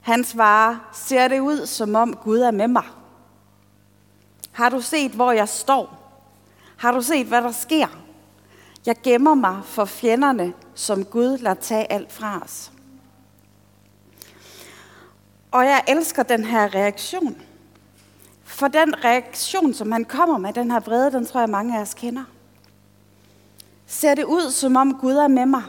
Han 0.00 0.24
svarer, 0.24 0.90
ser 0.92 1.28
det 1.28 1.40
ud, 1.40 1.66
som 1.66 1.94
om 1.94 2.16
Gud 2.16 2.38
er 2.38 2.50
med 2.50 2.68
mig? 2.68 2.84
Har 4.52 4.68
du 4.68 4.80
set, 4.80 5.10
hvor 5.10 5.32
jeg 5.32 5.48
står? 5.48 6.00
Har 6.76 6.92
du 6.92 7.02
set, 7.02 7.26
hvad 7.26 7.42
der 7.42 7.52
sker? 7.52 7.86
Jeg 8.86 8.96
gemmer 9.02 9.34
mig 9.34 9.60
for 9.64 9.84
fjenderne, 9.84 10.52
som 10.74 11.04
Gud 11.04 11.38
lader 11.38 11.54
tage 11.54 11.92
alt 11.92 12.12
fra 12.12 12.40
os. 12.44 12.72
Og 15.54 15.64
jeg 15.64 15.84
elsker 15.88 16.22
den 16.22 16.44
her 16.44 16.74
reaktion. 16.74 17.42
For 18.44 18.68
den 18.68 19.04
reaktion, 19.04 19.74
som 19.74 19.92
han 19.92 20.04
kommer 20.04 20.38
med, 20.38 20.52
den 20.52 20.70
her 20.70 20.80
vrede, 20.80 21.12
den 21.12 21.26
tror 21.26 21.40
jeg 21.40 21.50
mange 21.50 21.78
af 21.78 21.80
os 21.80 21.94
kender. 21.94 22.24
Ser 23.86 24.14
det 24.14 24.24
ud, 24.24 24.50
som 24.50 24.76
om 24.76 24.98
Gud 25.00 25.12
er 25.12 25.28
med 25.28 25.46
mig? 25.46 25.62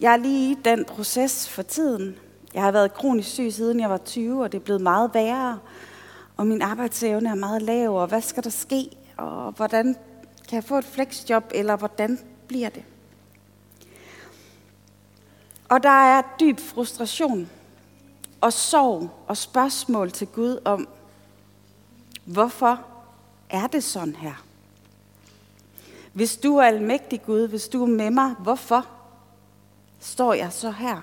Jeg 0.00 0.12
er 0.12 0.16
lige 0.16 0.50
i 0.50 0.58
den 0.64 0.84
proces 0.84 1.48
for 1.48 1.62
tiden. 1.62 2.16
Jeg 2.54 2.62
har 2.62 2.72
været 2.72 2.94
kronisk 2.94 3.30
syg 3.30 3.52
siden 3.52 3.80
jeg 3.80 3.90
var 3.90 3.98
20, 3.98 4.42
og 4.42 4.52
det 4.52 4.58
er 4.58 4.64
blevet 4.64 4.80
meget 4.80 5.10
værre. 5.14 5.58
Og 6.36 6.46
min 6.46 6.62
arbejdsevne 6.62 7.28
er 7.28 7.34
meget 7.34 7.62
lav, 7.62 8.00
og 8.00 8.06
hvad 8.06 8.22
skal 8.22 8.44
der 8.44 8.50
ske? 8.50 8.90
Og 9.16 9.52
hvordan 9.52 9.96
kan 10.48 10.56
jeg 10.56 10.64
få 10.64 10.78
et 10.78 10.84
flexjob, 10.84 11.44
eller 11.54 11.76
hvordan 11.76 12.18
bliver 12.48 12.68
det? 12.68 12.84
Og 15.70 15.82
der 15.82 16.16
er 16.16 16.22
dyb 16.40 16.60
frustration 16.60 17.50
og 18.40 18.52
sorg 18.52 19.10
og 19.26 19.36
spørgsmål 19.36 20.10
til 20.10 20.26
Gud 20.26 20.58
om, 20.64 20.88
hvorfor 22.24 22.80
er 23.50 23.66
det 23.66 23.84
sådan 23.84 24.16
her? 24.16 24.44
Hvis 26.12 26.36
du 26.36 26.56
er 26.56 26.64
almægtig 26.64 27.22
Gud, 27.22 27.48
hvis 27.48 27.68
du 27.68 27.82
er 27.82 27.86
med 27.86 28.10
mig, 28.10 28.34
hvorfor 28.38 28.86
står 30.00 30.34
jeg 30.34 30.52
så 30.52 30.70
her 30.70 31.00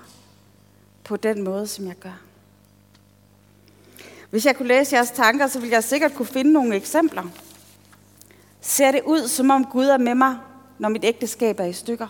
på 1.04 1.16
den 1.16 1.44
måde, 1.44 1.66
som 1.66 1.86
jeg 1.86 1.96
gør? 1.96 2.20
Hvis 4.30 4.46
jeg 4.46 4.56
kunne 4.56 4.68
læse 4.68 4.96
jeres 4.96 5.10
tanker, 5.10 5.46
så 5.46 5.60
ville 5.60 5.74
jeg 5.74 5.84
sikkert 5.84 6.14
kunne 6.14 6.26
finde 6.26 6.52
nogle 6.52 6.76
eksempler. 6.76 7.24
Ser 8.60 8.92
det 8.92 9.02
ud, 9.06 9.28
som 9.28 9.50
om 9.50 9.64
Gud 9.64 9.86
er 9.86 9.98
med 9.98 10.14
mig, 10.14 10.36
når 10.78 10.88
mit 10.88 11.04
ægteskab 11.04 11.60
er 11.60 11.64
i 11.64 11.72
stykker? 11.72 12.06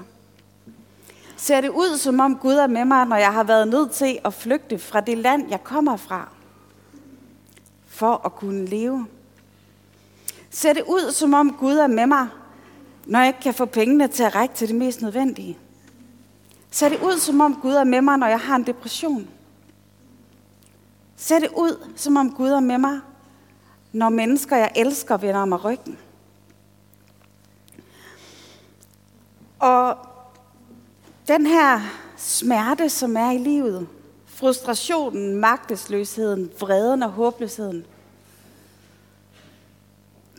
Ser 1.38 1.60
det 1.60 1.68
ud, 1.68 1.98
som 1.98 2.20
om 2.20 2.36
Gud 2.36 2.54
er 2.54 2.66
med 2.66 2.84
mig, 2.84 3.06
når 3.06 3.16
jeg 3.16 3.32
har 3.32 3.44
været 3.44 3.68
nødt 3.68 3.90
til 3.90 4.18
at 4.24 4.34
flygte 4.34 4.78
fra 4.78 5.00
det 5.00 5.18
land, 5.18 5.50
jeg 5.50 5.64
kommer 5.64 5.96
fra, 5.96 6.28
for 7.86 8.26
at 8.26 8.34
kunne 8.34 8.64
leve? 8.64 9.06
Ser 10.50 10.72
det 10.72 10.82
ud, 10.88 11.12
som 11.12 11.34
om 11.34 11.52
Gud 11.52 11.74
er 11.74 11.86
med 11.86 12.06
mig, 12.06 12.28
når 13.06 13.18
jeg 13.18 13.28
ikke 13.28 13.40
kan 13.40 13.54
få 13.54 13.64
pengene 13.64 14.08
til 14.08 14.22
at 14.22 14.34
række 14.34 14.54
til 14.54 14.68
det 14.68 14.76
mest 14.76 15.02
nødvendige? 15.02 15.58
Ser 16.70 16.88
det 16.88 17.02
ud, 17.02 17.18
som 17.18 17.40
om 17.40 17.58
Gud 17.62 17.74
er 17.74 17.84
med 17.84 18.00
mig, 18.00 18.18
når 18.18 18.26
jeg 18.26 18.40
har 18.40 18.56
en 18.56 18.66
depression? 18.66 19.28
Ser 21.16 21.38
det 21.38 21.50
ud, 21.56 21.88
som 21.96 22.16
om 22.16 22.32
Gud 22.32 22.48
er 22.48 22.60
med 22.60 22.78
mig, 22.78 23.00
når 23.92 24.08
mennesker, 24.08 24.56
jeg 24.56 24.72
elsker, 24.76 25.16
vender 25.16 25.44
mig 25.44 25.64
ryggen? 25.64 25.98
Og 29.58 29.98
den 31.28 31.46
her 31.46 31.80
smerte, 32.16 32.88
som 32.88 33.16
er 33.16 33.30
i 33.30 33.38
livet, 33.38 33.88
frustrationen, 34.26 35.34
magtesløsheden, 35.34 36.50
vreden 36.60 37.02
og 37.02 37.10
håbløsheden, 37.10 37.86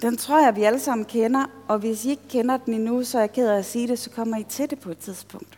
den 0.02 0.18
tror 0.18 0.44
jeg, 0.44 0.56
vi 0.56 0.64
alle 0.64 0.80
sammen 0.80 1.06
kender, 1.06 1.46
og 1.68 1.80
hvis 1.80 2.06
I 2.06 2.10
ikke 2.10 2.28
kender 2.30 2.58
den 2.58 2.74
endnu, 2.74 3.04
så 3.04 3.18
er 3.18 3.22
jeg 3.22 3.32
ked 3.32 3.48
af 3.48 3.58
at 3.58 3.66
sige 3.66 3.88
det, 3.88 4.00
så 4.00 4.10
kommer 4.10 4.38
I 4.38 4.44
til 4.44 4.70
det 4.70 4.80
på 4.80 4.92
et 4.92 4.98
tidspunkt. 4.98 5.58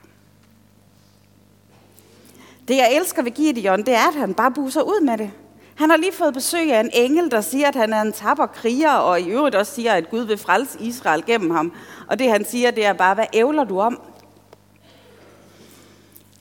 Det, 2.68 2.78
jeg 2.78 2.96
elsker 2.96 3.22
ved 3.22 3.32
Gideon, 3.32 3.80
det 3.80 3.94
er, 3.94 4.08
at 4.08 4.16
han 4.16 4.34
bare 4.34 4.52
buser 4.52 4.82
ud 4.82 5.02
med 5.06 5.18
det. 5.18 5.32
Han 5.76 5.90
har 5.90 5.98
lige 5.98 6.14
fået 6.14 6.34
besøg 6.34 6.74
af 6.74 6.80
en 6.80 6.90
engel, 6.94 7.32
der 7.32 7.42
siger, 7.42 7.68
at 7.68 7.76
han 7.76 7.94
er 7.94 8.02
en 8.02 8.14
tapper 8.14 8.46
kriger, 8.46 8.92
og 8.92 9.22
i 9.22 9.30
øvrigt 9.30 9.56
også 9.56 9.76
siger, 9.76 9.94
at 9.94 10.10
Gud 10.10 10.22
vil 10.22 10.38
frelse 10.38 10.80
Israel 10.82 11.26
gennem 11.26 11.52
ham. 11.52 11.74
Og 12.08 12.20
det, 12.20 12.32
han 12.32 12.46
siger, 12.46 12.72
det 12.72 12.86
er 12.86 12.94
bare, 12.94 13.14
hvad 13.14 13.26
ævler 13.34 13.64
du 13.64 13.80
om? 13.80 14.02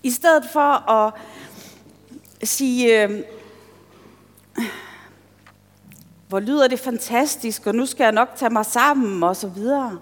I 0.02 0.10
stedet 0.10 0.44
for 0.52 0.90
at 0.90 1.14
sige, 2.42 3.02
øh, 3.02 3.24
hvor 6.28 6.40
lyder 6.40 6.68
det 6.68 6.80
fantastisk, 6.80 7.66
og 7.66 7.74
nu 7.74 7.86
skal 7.86 8.04
jeg 8.04 8.12
nok 8.12 8.28
tage 8.36 8.50
mig 8.50 8.66
sammen, 8.66 9.22
og 9.22 9.36
så 9.36 9.48
videre. 9.48 9.98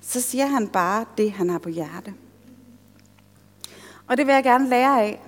Så 0.00 0.20
siger 0.20 0.46
han 0.46 0.68
bare 0.68 1.06
det, 1.16 1.32
han 1.32 1.50
har 1.50 1.58
på 1.58 1.68
hjerte. 1.68 2.14
Og 4.06 4.16
det 4.16 4.26
vil 4.26 4.32
jeg 4.32 4.44
gerne 4.44 4.68
lære 4.68 5.02
af. 5.02 5.20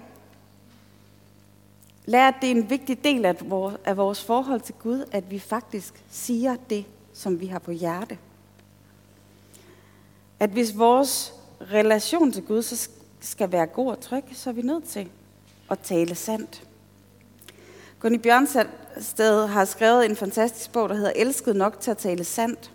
Lære, 2.05 2.29
at 2.29 2.35
det 2.41 2.47
er 2.47 2.55
en 2.55 2.71
vigtig 2.71 3.05
del 3.05 3.25
af 3.25 3.37
vores, 3.51 3.77
af 3.85 3.97
vores 3.97 4.25
forhold 4.25 4.61
til 4.61 4.75
Gud, 4.75 5.05
at 5.13 5.31
vi 5.31 5.39
faktisk 5.39 6.05
siger 6.11 6.57
det, 6.71 6.85
som 7.13 7.41
vi 7.41 7.47
har 7.47 7.59
på 7.59 7.71
hjerte. 7.71 8.19
At 10.41 10.51
hvis 10.51 10.79
vores 10.79 11.35
relation 11.61 12.33
til 12.33 12.43
Gud 12.43 12.63
så 12.63 12.91
skal 13.23 13.53
være 13.53 13.67
god 13.67 13.91
og 13.91 14.01
tryg, 14.01 14.25
så 14.33 14.51
er 14.51 14.55
vi 14.55 14.63
nødt 14.63 14.85
til 14.85 15.11
at 15.71 15.79
tale 15.79 16.15
sandt. 16.15 16.69
Gunny 18.01 18.19
Bjørnsted 18.19 19.47
har 19.47 19.65
skrevet 19.65 20.07
en 20.07 20.17
fantastisk 20.17 20.73
bog, 20.73 20.89
der 20.89 20.95
hedder 20.95 21.13
Elsket 21.17 21.57
nok 21.57 21.81
til 21.81 21.91
at 21.91 21.99
tale 21.99 22.25
sandt. 22.25 22.71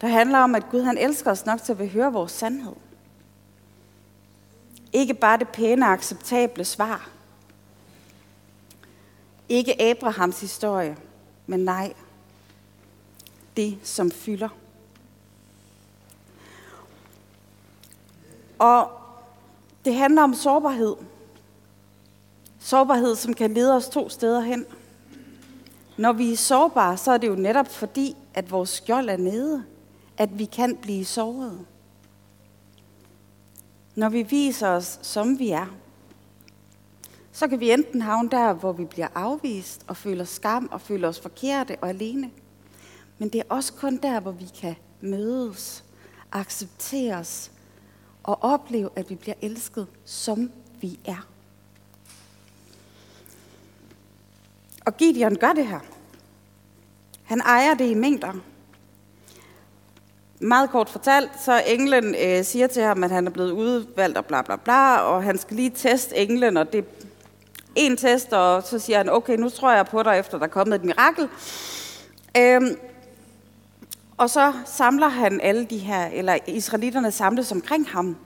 Der 0.00 0.06
handler 0.06 0.38
om, 0.38 0.54
at 0.54 0.70
Gud 0.70 0.82
han 0.82 0.98
elsker 0.98 1.30
os 1.30 1.46
nok 1.46 1.62
til 1.62 1.72
at 1.72 1.88
høre 1.88 2.12
vores 2.12 2.32
sandhed. 2.32 2.72
Ikke 4.92 5.14
bare 5.14 5.38
det 5.38 5.48
pæne, 5.48 5.86
acceptable 5.86 6.64
svar. 6.64 7.10
Ikke 9.48 9.82
Abrahams 9.82 10.40
historie, 10.40 10.96
men 11.46 11.60
nej, 11.60 11.94
det 13.56 13.78
som 13.82 14.10
fylder. 14.10 14.48
Og 18.58 19.05
det 19.86 19.94
handler 19.94 20.22
om 20.22 20.34
sårbarhed. 20.34 20.94
Sårbarhed, 22.58 23.16
som 23.16 23.34
kan 23.34 23.54
lede 23.54 23.76
os 23.76 23.88
to 23.88 24.08
steder 24.08 24.40
hen. 24.40 24.64
Når 25.96 26.12
vi 26.12 26.32
er 26.32 26.36
sårbare, 26.36 26.96
så 26.96 27.12
er 27.12 27.18
det 27.18 27.28
jo 27.28 27.34
netop 27.34 27.68
fordi, 27.68 28.16
at 28.34 28.50
vores 28.50 28.68
skjold 28.70 29.08
er 29.08 29.16
nede, 29.16 29.64
at 30.16 30.38
vi 30.38 30.44
kan 30.44 30.76
blive 30.76 31.04
såret. 31.04 31.60
Når 33.94 34.08
vi 34.08 34.22
viser 34.22 34.68
os, 34.68 34.98
som 35.02 35.38
vi 35.38 35.50
er, 35.50 35.66
så 37.32 37.48
kan 37.48 37.60
vi 37.60 37.70
enten 37.70 38.02
havne 38.02 38.30
der, 38.30 38.52
hvor 38.52 38.72
vi 38.72 38.84
bliver 38.84 39.08
afvist 39.14 39.84
og 39.86 39.96
føler 39.96 40.24
skam 40.24 40.68
og 40.72 40.80
føler 40.80 41.08
os 41.08 41.20
forkerte 41.20 41.76
og 41.80 41.88
alene. 41.88 42.30
Men 43.18 43.28
det 43.28 43.38
er 43.38 43.54
også 43.54 43.72
kun 43.72 43.96
der, 43.96 44.20
hvor 44.20 44.30
vi 44.30 44.50
kan 44.60 44.74
mødes, 45.00 45.84
accepteres 46.32 47.52
og 48.26 48.38
opleve, 48.44 48.90
at 48.96 49.10
vi 49.10 49.14
bliver 49.14 49.34
elsket, 49.42 49.86
som 50.04 50.50
vi 50.80 50.98
er. 51.04 51.26
Og 54.86 54.96
Gideon 54.96 55.36
gør 55.36 55.52
det 55.52 55.66
her. 55.66 55.80
Han 57.24 57.40
ejer 57.40 57.74
det 57.74 57.90
i 57.90 57.94
mængder. 57.94 58.32
meget 60.40 60.70
kort 60.70 60.88
fortalt, 60.88 61.30
så 61.44 61.62
englen 61.66 62.14
øh, 62.14 62.44
siger 62.44 62.66
til 62.66 62.82
ham, 62.82 63.04
at 63.04 63.10
han 63.10 63.26
er 63.26 63.30
blevet 63.30 63.50
udvalgt 63.50 64.18
og 64.18 64.24
bla 64.24 64.42
bla 64.42 64.56
bla, 64.56 64.98
og 64.98 65.22
han 65.22 65.38
skal 65.38 65.56
lige 65.56 65.70
teste 65.70 66.16
englen, 66.16 66.56
og 66.56 66.72
det 66.72 66.78
er 66.78 67.06
en 67.74 67.96
test, 67.96 68.32
og 68.32 68.62
så 68.62 68.78
siger 68.78 68.96
han, 68.96 69.10
okay, 69.10 69.36
nu 69.36 69.48
tror 69.48 69.72
jeg 69.72 69.86
på 69.86 70.02
dig, 70.02 70.18
efter 70.18 70.38
der 70.38 70.44
er 70.44 70.50
kommet 70.50 70.74
et 70.74 70.84
mirakel. 70.84 71.28
Øhm, 72.36 72.78
og 74.16 74.30
så 74.30 74.52
samler 74.64 75.08
han 75.08 75.40
alle 75.40 75.64
de 75.64 75.78
her, 75.78 76.06
eller 76.06 76.38
israelitterne 76.46 77.12
samles 77.12 77.52
omkring 77.52 77.88
ham. 77.88 78.16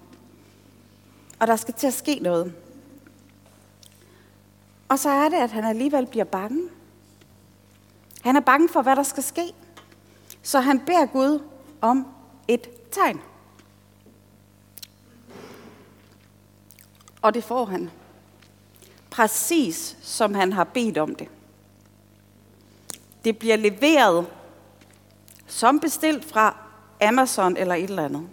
Og 1.38 1.46
der 1.46 1.56
skal 1.56 1.74
til 1.74 1.86
at 1.86 1.94
ske 1.94 2.18
noget. 2.22 2.54
Og 4.88 4.98
så 4.98 5.10
er 5.10 5.28
det, 5.28 5.36
at 5.36 5.50
han 5.50 5.64
alligevel 5.64 6.06
bliver 6.06 6.24
bange. 6.24 6.68
Han 8.22 8.36
er 8.36 8.40
bange 8.40 8.68
for, 8.68 8.82
hvad 8.82 8.96
der 8.96 9.02
skal 9.02 9.22
ske. 9.22 9.54
Så 10.42 10.60
han 10.60 10.80
beder 10.80 11.06
Gud 11.06 11.42
om 11.80 12.06
et 12.48 12.90
tegn. 12.90 13.20
Og 17.22 17.34
det 17.34 17.44
får 17.44 17.64
han. 17.64 17.90
Præcis 19.10 19.96
som 20.02 20.34
han 20.34 20.52
har 20.52 20.64
bedt 20.64 20.98
om 20.98 21.14
det. 21.14 21.28
Det 23.24 23.38
bliver 23.38 23.56
leveret 23.56 24.26
som 25.50 25.80
bestilt 25.80 26.24
fra 26.24 26.56
Amazon 27.00 27.56
eller 27.56 27.74
et 27.74 27.90
eller 27.90 28.04
andet. 28.04 28.28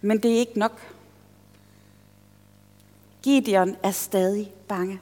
Men 0.00 0.22
det 0.22 0.34
er 0.34 0.38
ikke 0.38 0.58
nok. 0.58 0.80
Gideon 3.22 3.76
er 3.82 3.90
stadig 3.90 4.52
bange. 4.68 5.00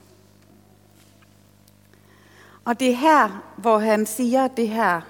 Og 2.64 2.80
det 2.80 2.90
er 2.90 2.96
her, 2.96 3.52
hvor 3.56 3.78
han 3.78 4.06
siger 4.06 4.48
det 4.48 4.68
her, 4.68 5.00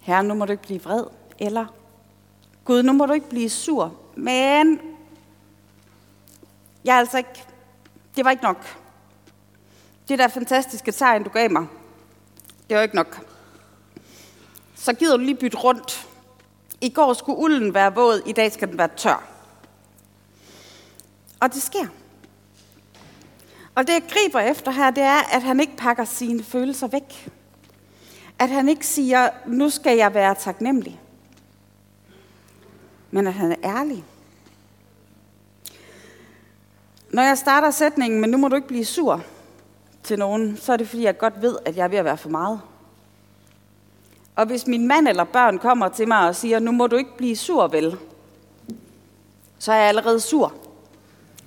Herre, 0.00 0.24
nu 0.24 0.34
må 0.34 0.44
du 0.44 0.52
ikke 0.52 0.62
blive 0.62 0.82
vred, 0.82 1.04
eller 1.38 1.66
Gud, 2.64 2.82
nu 2.82 2.92
må 2.92 3.06
du 3.06 3.12
ikke 3.12 3.28
blive 3.28 3.50
sur, 3.50 3.94
men 4.14 4.80
jeg 6.84 6.94
er 6.94 6.98
altså 6.98 7.18
ikke, 7.18 7.44
det 8.16 8.24
var 8.24 8.30
ikke 8.30 8.42
nok. 8.42 8.78
Det 10.08 10.18
der 10.18 10.28
fantastiske 10.28 10.92
tegn, 10.92 11.22
du 11.22 11.30
gav 11.30 11.50
mig, 11.50 11.66
det 12.68 12.76
var 12.76 12.82
ikke 12.82 12.96
nok. 12.96 13.26
Så 14.74 14.92
gider 14.92 15.16
du 15.16 15.22
lige 15.22 15.34
bytte 15.34 15.56
rundt. 15.56 16.08
I 16.80 16.88
går 16.88 17.12
skulle 17.12 17.38
ulden 17.38 17.74
være 17.74 17.94
våd, 17.94 18.22
i 18.26 18.32
dag 18.32 18.52
skal 18.52 18.68
den 18.68 18.78
være 18.78 18.88
tør. 18.96 19.24
Og 21.40 21.52
det 21.52 21.62
sker. 21.62 21.86
Og 23.74 23.86
det, 23.86 23.92
jeg 23.92 24.02
griber 24.08 24.40
efter 24.40 24.70
her, 24.70 24.90
det 24.90 25.02
er, 25.02 25.36
at 25.36 25.42
han 25.42 25.60
ikke 25.60 25.76
pakker 25.76 26.04
sine 26.04 26.42
følelser 26.42 26.86
væk. 26.86 27.30
At 28.38 28.50
han 28.50 28.68
ikke 28.68 28.86
siger, 28.86 29.28
nu 29.46 29.70
skal 29.70 29.96
jeg 29.96 30.14
være 30.14 30.34
taknemmelig. 30.34 31.00
Men 33.10 33.26
at 33.26 33.34
han 33.34 33.52
er 33.52 33.56
ærlig. 33.64 34.04
Når 37.10 37.22
jeg 37.22 37.38
starter 37.38 37.70
sætningen, 37.70 38.20
men 38.20 38.30
nu 38.30 38.36
må 38.36 38.48
du 38.48 38.56
ikke 38.56 38.68
blive 38.68 38.84
sur 38.84 39.24
til 40.04 40.18
nogen, 40.18 40.56
så 40.56 40.72
er 40.72 40.76
det 40.76 40.88
fordi, 40.88 41.02
jeg 41.02 41.18
godt 41.18 41.42
ved, 41.42 41.58
at 41.64 41.76
jeg 41.76 41.84
er 41.84 41.88
ved 41.88 41.98
at 41.98 42.04
være 42.04 42.18
for 42.18 42.28
meget. 42.28 42.60
Og 44.36 44.46
hvis 44.46 44.66
min 44.66 44.88
mand 44.88 45.08
eller 45.08 45.24
børn 45.24 45.58
kommer 45.58 45.88
til 45.88 46.08
mig 46.08 46.28
og 46.28 46.36
siger, 46.36 46.58
nu 46.58 46.72
må 46.72 46.86
du 46.86 46.96
ikke 46.96 47.16
blive 47.16 47.36
sur, 47.36 47.66
vel? 47.68 47.96
Så 49.58 49.72
er 49.72 49.76
jeg 49.76 49.88
allerede 49.88 50.20
sur, 50.20 50.54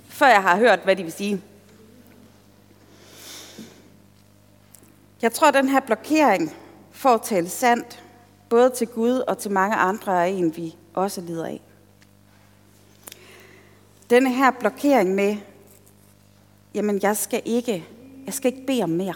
før 0.10 0.28
jeg 0.28 0.42
har 0.42 0.58
hørt, 0.58 0.80
hvad 0.80 0.96
de 0.96 1.04
vil 1.04 1.12
sige. 1.12 1.42
Jeg 5.22 5.34
tror, 5.34 5.48
at 5.48 5.54
den 5.54 5.70
her 5.70 5.80
blokering 5.80 6.56
for 6.92 7.10
at 7.10 7.22
tale 7.22 7.50
sandt, 7.50 8.04
både 8.50 8.70
til 8.70 8.88
Gud 8.88 9.20
og 9.20 9.38
til 9.38 9.52
mange 9.52 9.76
andre, 9.76 10.22
er 10.22 10.26
en, 10.26 10.58
vi 10.58 10.76
også 10.93 11.22
lider 11.22 11.46
af. 11.46 11.62
Denne 14.10 14.34
her 14.34 14.52
blokering 14.52 15.15
med, 15.15 15.38
jamen 16.74 17.00
jeg 17.02 17.17
skal 17.17 17.41
ikke, 17.46 17.88
jeg 18.28 18.34
skal 18.34 18.54
ikke 18.54 18.66
bede 18.68 18.84
om 18.84 18.90
mere. 18.90 19.13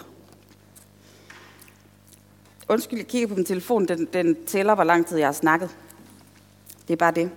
Undskyld, 2.68 2.98
jeg 2.98 3.06
kigger 3.06 3.28
på 3.28 3.34
min 3.34 3.44
telefon, 3.44 3.86
den, 3.86 4.08
den 4.12 4.44
tæller, 4.46 4.74
hvor 4.74 4.84
lang 4.84 5.06
tid 5.06 5.18
jeg 5.18 5.26
har 5.26 5.32
snakket. 5.32 5.76
Det 6.88 6.92
er 6.92 6.96
bare 6.96 7.12
det. 7.12 7.30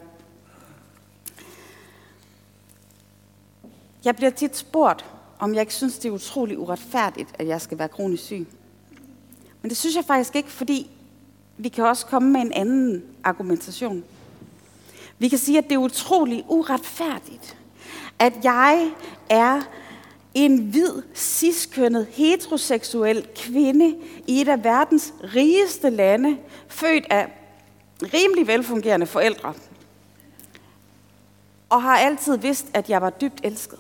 Jeg 4.06 4.16
bliver 4.16 4.30
tit 4.30 4.58
spurgt, 4.58 5.06
om 5.40 5.54
jeg 5.54 5.62
ikke 5.62 5.74
synes, 5.74 5.98
det 5.98 6.10
er 6.10 6.14
utrolig 6.14 6.60
uretfærdigt, 6.60 7.30
at 7.40 7.48
jeg 7.48 7.62
skal 7.62 7.80
være 7.80 7.88
kronisk 7.88 8.24
syg. 8.24 8.48
Men 9.62 9.70
det 9.70 9.78
synes 9.78 9.96
jeg 9.96 10.06
faktisk 10.06 10.36
ikke, 10.36 10.52
fordi 10.52 10.90
vi 11.58 11.70
kan 11.70 11.86
også 11.86 12.06
komme 12.06 12.32
med 12.32 12.42
en 12.42 12.54
anden 12.54 13.04
argumentation. 13.24 14.04
Vi 15.18 15.28
kan 15.28 15.40
sige, 15.40 15.58
at 15.58 15.64
det 15.64 15.72
er 15.72 15.78
utrolig 15.78 16.46
uretfærdigt, 16.48 17.58
at 18.20 18.34
jeg 18.44 18.92
er 19.30 19.62
en 20.36 20.58
hvid, 20.58 21.02
ciskønnet, 21.14 22.08
heteroseksuel 22.08 23.28
kvinde 23.36 23.96
i 24.28 24.42
et 24.42 24.48
af 24.48 24.64
verdens 24.64 25.14
rigeste 25.24 25.90
lande, 25.90 26.38
født 26.68 27.06
af 27.10 27.28
rimelig 28.02 28.48
velfungerende 28.48 29.06
forældre, 29.06 29.54
og 31.70 31.82
har 31.82 31.98
altid 31.98 32.38
vidst, 32.38 32.66
at 32.74 32.90
jeg 32.90 33.02
var 33.02 33.10
dybt 33.10 33.40
elsket. 33.44 33.80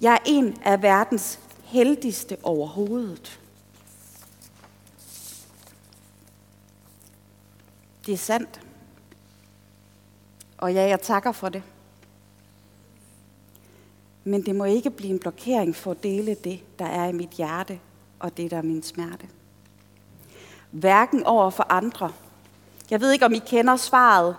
Jeg 0.00 0.12
er 0.12 0.18
en 0.26 0.56
af 0.64 0.82
verdens 0.82 1.40
heldigste 1.64 2.36
overhovedet. 2.42 3.40
Det 8.06 8.14
er 8.14 8.18
sandt. 8.18 8.60
Og 10.58 10.74
ja, 10.74 10.82
jeg 10.82 11.00
takker 11.00 11.32
for 11.32 11.48
det. 11.48 11.62
Men 14.24 14.46
det 14.46 14.54
må 14.54 14.64
ikke 14.64 14.90
blive 14.90 15.12
en 15.12 15.18
blokering 15.18 15.76
for 15.76 15.90
at 15.90 16.02
dele 16.02 16.34
det, 16.34 16.60
der 16.78 16.86
er 16.86 17.08
i 17.08 17.12
mit 17.12 17.30
hjerte, 17.30 17.80
og 18.18 18.36
det, 18.36 18.50
der 18.50 18.56
er 18.56 18.62
min 18.62 18.82
smerte. 18.82 19.26
Hverken 20.70 21.24
over 21.24 21.50
for 21.50 21.66
andre. 21.68 22.12
Jeg 22.90 23.00
ved 23.00 23.12
ikke, 23.12 23.24
om 23.24 23.32
I 23.32 23.38
kender 23.38 23.76
svaret. 23.76 24.36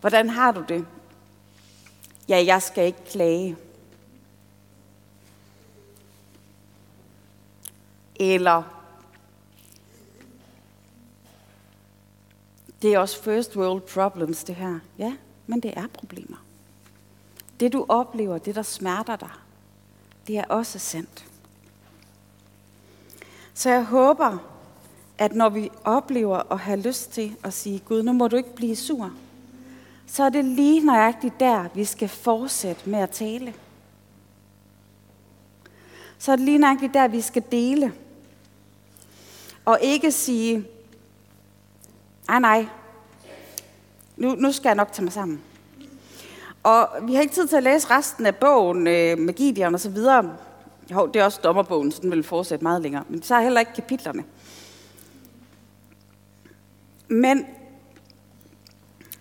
Hvordan 0.00 0.30
har 0.30 0.52
du 0.52 0.64
det? 0.68 0.86
Ja, 2.28 2.44
jeg 2.46 2.62
skal 2.62 2.86
ikke 2.86 3.04
klage. 3.04 3.56
Eller 8.16 8.62
det 12.82 12.94
er 12.94 12.98
også 12.98 13.22
first 13.22 13.56
world 13.56 13.80
problems, 13.80 14.44
det 14.44 14.54
her. 14.54 14.78
Ja, 14.98 15.16
men 15.46 15.60
det 15.60 15.72
er 15.76 15.86
problemer. 15.86 16.45
Det 17.60 17.72
du 17.72 17.86
oplever, 17.88 18.38
det 18.38 18.54
der 18.54 18.62
smerter 18.62 19.16
dig, 19.16 19.30
det 20.26 20.38
er 20.38 20.44
også 20.44 20.78
sandt. 20.78 21.24
Så 23.54 23.70
jeg 23.70 23.84
håber, 23.84 24.38
at 25.18 25.34
når 25.34 25.48
vi 25.48 25.70
oplever 25.84 26.52
at 26.52 26.58
have 26.58 26.80
lyst 26.80 27.12
til 27.12 27.36
at 27.42 27.52
sige, 27.52 27.78
Gud, 27.78 28.02
nu 28.02 28.12
må 28.12 28.28
du 28.28 28.36
ikke 28.36 28.54
blive 28.54 28.76
sur, 28.76 29.10
så 30.06 30.22
er 30.22 30.28
det 30.28 30.44
lige 30.44 30.80
nøjagtigt 30.86 31.40
der, 31.40 31.68
vi 31.74 31.84
skal 31.84 32.08
fortsætte 32.08 32.90
med 32.90 32.98
at 32.98 33.10
tale. 33.10 33.54
Så 36.18 36.32
er 36.32 36.36
det 36.36 36.44
lige 36.44 36.58
nøjagtigt 36.58 36.94
der, 36.94 37.08
vi 37.08 37.20
skal 37.20 37.42
dele. 37.50 37.92
Og 39.64 39.78
ikke 39.82 40.12
sige, 40.12 40.64
nej 42.28 42.38
nej, 42.38 42.66
nu, 44.16 44.34
nu 44.34 44.52
skal 44.52 44.68
jeg 44.68 44.76
nok 44.76 44.92
tage 44.92 45.04
mig 45.04 45.12
sammen. 45.12 45.42
Og 46.66 46.88
vi 47.02 47.14
har 47.14 47.22
ikke 47.22 47.34
tid 47.34 47.46
til 47.46 47.56
at 47.56 47.62
læse 47.62 47.90
resten 47.90 48.26
af 48.26 48.36
bogen 48.36 48.86
øh, 48.86 49.18
med 49.18 49.34
Gideon 49.34 49.74
og 49.74 49.80
så 49.80 49.90
videre. 49.90 50.30
Jo, 50.92 51.06
det 51.06 51.20
er 51.20 51.24
også 51.24 51.40
dommerbogen, 51.44 51.92
så 51.92 51.98
den 52.02 52.10
vil 52.10 52.22
fortsætte 52.22 52.62
meget 52.62 52.82
længere. 52.82 53.04
Men 53.08 53.14
vi 53.14 53.20
tager 53.20 53.40
heller 53.40 53.60
ikke 53.60 53.72
kapitlerne. 53.74 54.24
Men 57.08 57.46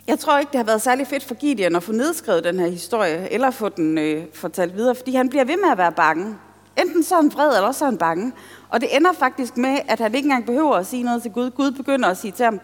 jeg 0.07 0.19
tror 0.19 0.37
ikke, 0.37 0.51
det 0.51 0.57
har 0.57 0.65
været 0.65 0.81
særlig 0.81 1.07
fedt 1.07 1.23
for 1.23 1.35
Gideon 1.35 1.75
at 1.75 1.83
få 1.83 1.91
nedskrevet 1.91 2.43
den 2.43 2.59
her 2.59 2.67
historie, 2.67 3.33
eller 3.33 3.51
få 3.51 3.69
den 3.69 3.97
øh, 3.97 4.25
fortalt 4.33 4.75
videre, 4.75 4.95
fordi 4.95 5.15
han 5.15 5.29
bliver 5.29 5.45
ved 5.45 5.57
med 5.57 5.71
at 5.71 5.77
være 5.77 5.91
bange. 5.91 6.35
Enten 6.77 7.03
så 7.03 7.15
er 7.15 7.21
han 7.21 7.31
vred, 7.33 7.57
eller 7.57 7.71
så 7.71 7.85
er 7.85 7.89
han 7.89 7.97
bange. 7.97 8.33
Og 8.69 8.81
det 8.81 8.95
ender 8.95 9.13
faktisk 9.13 9.57
med, 9.57 9.77
at 9.87 9.99
han 9.99 10.15
ikke 10.15 10.25
engang 10.25 10.45
behøver 10.45 10.75
at 10.75 10.87
sige 10.87 11.03
noget 11.03 11.21
til 11.21 11.31
Gud. 11.31 11.51
Gud 11.51 11.71
begynder 11.71 12.09
at 12.09 12.17
sige 12.17 12.31
til 12.31 12.45
ham, 12.45 12.59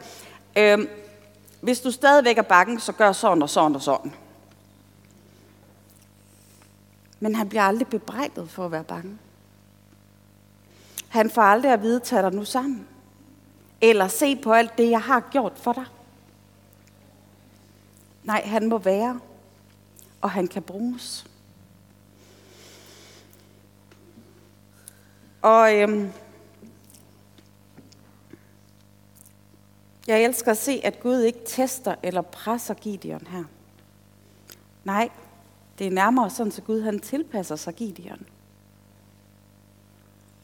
øh, 0.57 0.79
hvis 1.61 1.81
du 1.81 1.91
stadigvæk 1.91 2.37
er 2.37 2.41
bange, 2.41 2.79
så 2.79 2.91
gør 2.91 3.11
sådan 3.11 3.43
og 3.43 3.49
sådan 3.49 3.75
og 3.75 3.81
sådan. 3.81 4.13
Men 7.21 7.35
han 7.35 7.49
bliver 7.49 7.63
aldrig 7.63 7.87
bebrejdet 7.87 8.49
for 8.49 8.65
at 8.65 8.71
være 8.71 8.83
bange. 8.83 9.17
Han 11.09 11.29
får 11.29 11.41
aldrig 11.41 11.73
at 11.73 11.81
vide, 11.81 11.99
tag 11.99 12.23
dig 12.23 12.33
nu 12.33 12.45
sammen. 12.45 12.87
Eller 13.81 14.07
se 14.07 14.35
på 14.35 14.53
alt 14.53 14.77
det, 14.77 14.89
jeg 14.89 15.01
har 15.01 15.19
gjort 15.31 15.53
for 15.55 15.73
dig. 15.73 15.85
Nej, 18.23 18.41
han 18.45 18.69
må 18.69 18.77
være, 18.77 19.19
og 20.21 20.31
han 20.31 20.47
kan 20.47 20.63
bruges. 20.63 21.25
Og 25.41 25.75
øhm, 25.75 26.11
jeg 30.07 30.23
elsker 30.23 30.51
at 30.51 30.57
se, 30.57 30.81
at 30.83 30.99
Gud 30.99 31.21
ikke 31.21 31.39
tester 31.45 31.95
eller 32.03 32.21
presser 32.21 32.73
Gideon 32.73 33.27
her. 33.27 33.43
Nej, 34.83 35.09
det 35.81 35.87
er 35.87 35.91
nærmere 35.91 36.29
sådan, 36.29 36.51
så 36.51 36.61
Gud 36.61 36.81
han 36.81 36.99
tilpasser 36.99 37.55
sig 37.55 37.75
Gideon. 37.75 38.25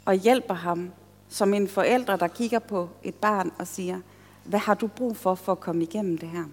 Og 0.06 0.13
hjælper 0.13 0.54
ham 0.54 0.91
som 1.30 1.54
en 1.54 1.67
forældre, 1.67 2.17
der 2.17 2.28
kigger 2.28 2.60
på 2.60 2.89
et 3.04 3.15
barn 3.15 3.52
og 3.60 3.67
siger, 3.67 4.00
hvad 4.43 4.60
har 4.60 4.73
du 4.73 4.88
brug 4.88 5.17
for 5.17 5.36
for 5.36 5.52
at 5.52 5.60
komme 5.60 5.84
igennem 5.84 6.17
det 6.17 6.30
her? 6.30 6.43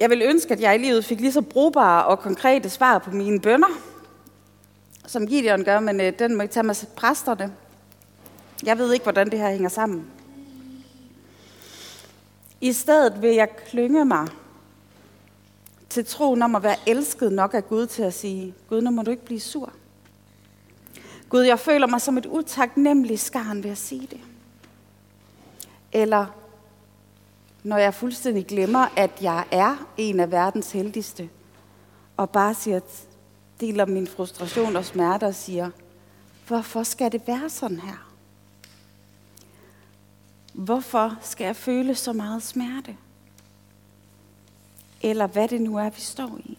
Jeg 0.00 0.10
vil 0.10 0.22
ønske, 0.22 0.52
at 0.52 0.60
jeg 0.60 0.74
i 0.74 0.78
livet 0.78 1.04
fik 1.04 1.20
lige 1.20 1.32
så 1.32 1.42
brugbare 1.42 2.04
og 2.04 2.18
konkrete 2.18 2.70
svar 2.70 2.98
på 2.98 3.10
mine 3.10 3.40
bønder, 3.40 3.80
som 5.06 5.26
Gideon 5.26 5.64
gør, 5.64 5.80
men 5.80 6.00
øh, 6.00 6.18
den 6.18 6.36
må 6.36 6.42
I 6.42 6.48
tage 6.48 6.64
med 6.64 6.86
præsterne. 6.96 7.54
Jeg 8.64 8.78
ved 8.78 8.92
ikke, 8.92 9.02
hvordan 9.02 9.30
det 9.30 9.38
her 9.38 9.50
hænger 9.50 9.68
sammen. 9.68 10.06
I 12.60 12.72
stedet 12.72 13.22
vil 13.22 13.34
jeg 13.34 13.48
klynge 13.56 14.04
mig 14.04 14.28
til 15.88 16.06
troen 16.06 16.42
om 16.42 16.54
at 16.54 16.62
være 16.62 16.76
elsket 16.86 17.32
nok 17.32 17.54
af 17.54 17.68
Gud 17.68 17.86
til 17.86 18.02
at 18.02 18.14
sige, 18.14 18.54
Gud, 18.68 18.80
nu 18.80 18.90
må 18.90 19.02
du 19.02 19.10
ikke 19.10 19.24
blive 19.24 19.40
sur. 19.40 19.72
Gud, 21.28 21.42
jeg 21.42 21.58
føler 21.58 21.86
mig 21.86 22.00
som 22.00 22.18
et 22.18 22.26
utaknemmeligt 22.26 23.20
skarn 23.20 23.62
ved 23.62 23.70
at 23.70 23.78
sige 23.78 24.06
det. 24.10 24.20
Eller 25.92 26.26
når 27.62 27.76
jeg 27.76 27.94
fuldstændig 27.94 28.46
glemmer, 28.46 28.86
at 28.96 29.10
jeg 29.22 29.44
er 29.50 29.86
en 29.96 30.20
af 30.20 30.30
verdens 30.30 30.72
heldigste, 30.72 31.28
og 32.16 32.30
bare 32.30 32.54
siger, 32.54 32.80
deler 33.60 33.86
min 33.86 34.06
frustration 34.06 34.76
og 34.76 34.84
smerte 34.84 35.24
og 35.24 35.34
siger, 35.34 35.70
hvorfor 36.46 36.82
skal 36.82 37.12
det 37.12 37.22
være 37.26 37.50
sådan 37.50 37.78
her? 37.78 38.12
Hvorfor 40.52 41.16
skal 41.20 41.44
jeg 41.44 41.56
føle 41.56 41.94
så 41.94 42.12
meget 42.12 42.42
smerte? 42.42 42.96
Eller 45.02 45.26
hvad 45.26 45.48
det 45.48 45.60
nu 45.60 45.76
er, 45.76 45.90
vi 45.90 46.00
står 46.00 46.38
i. 46.38 46.58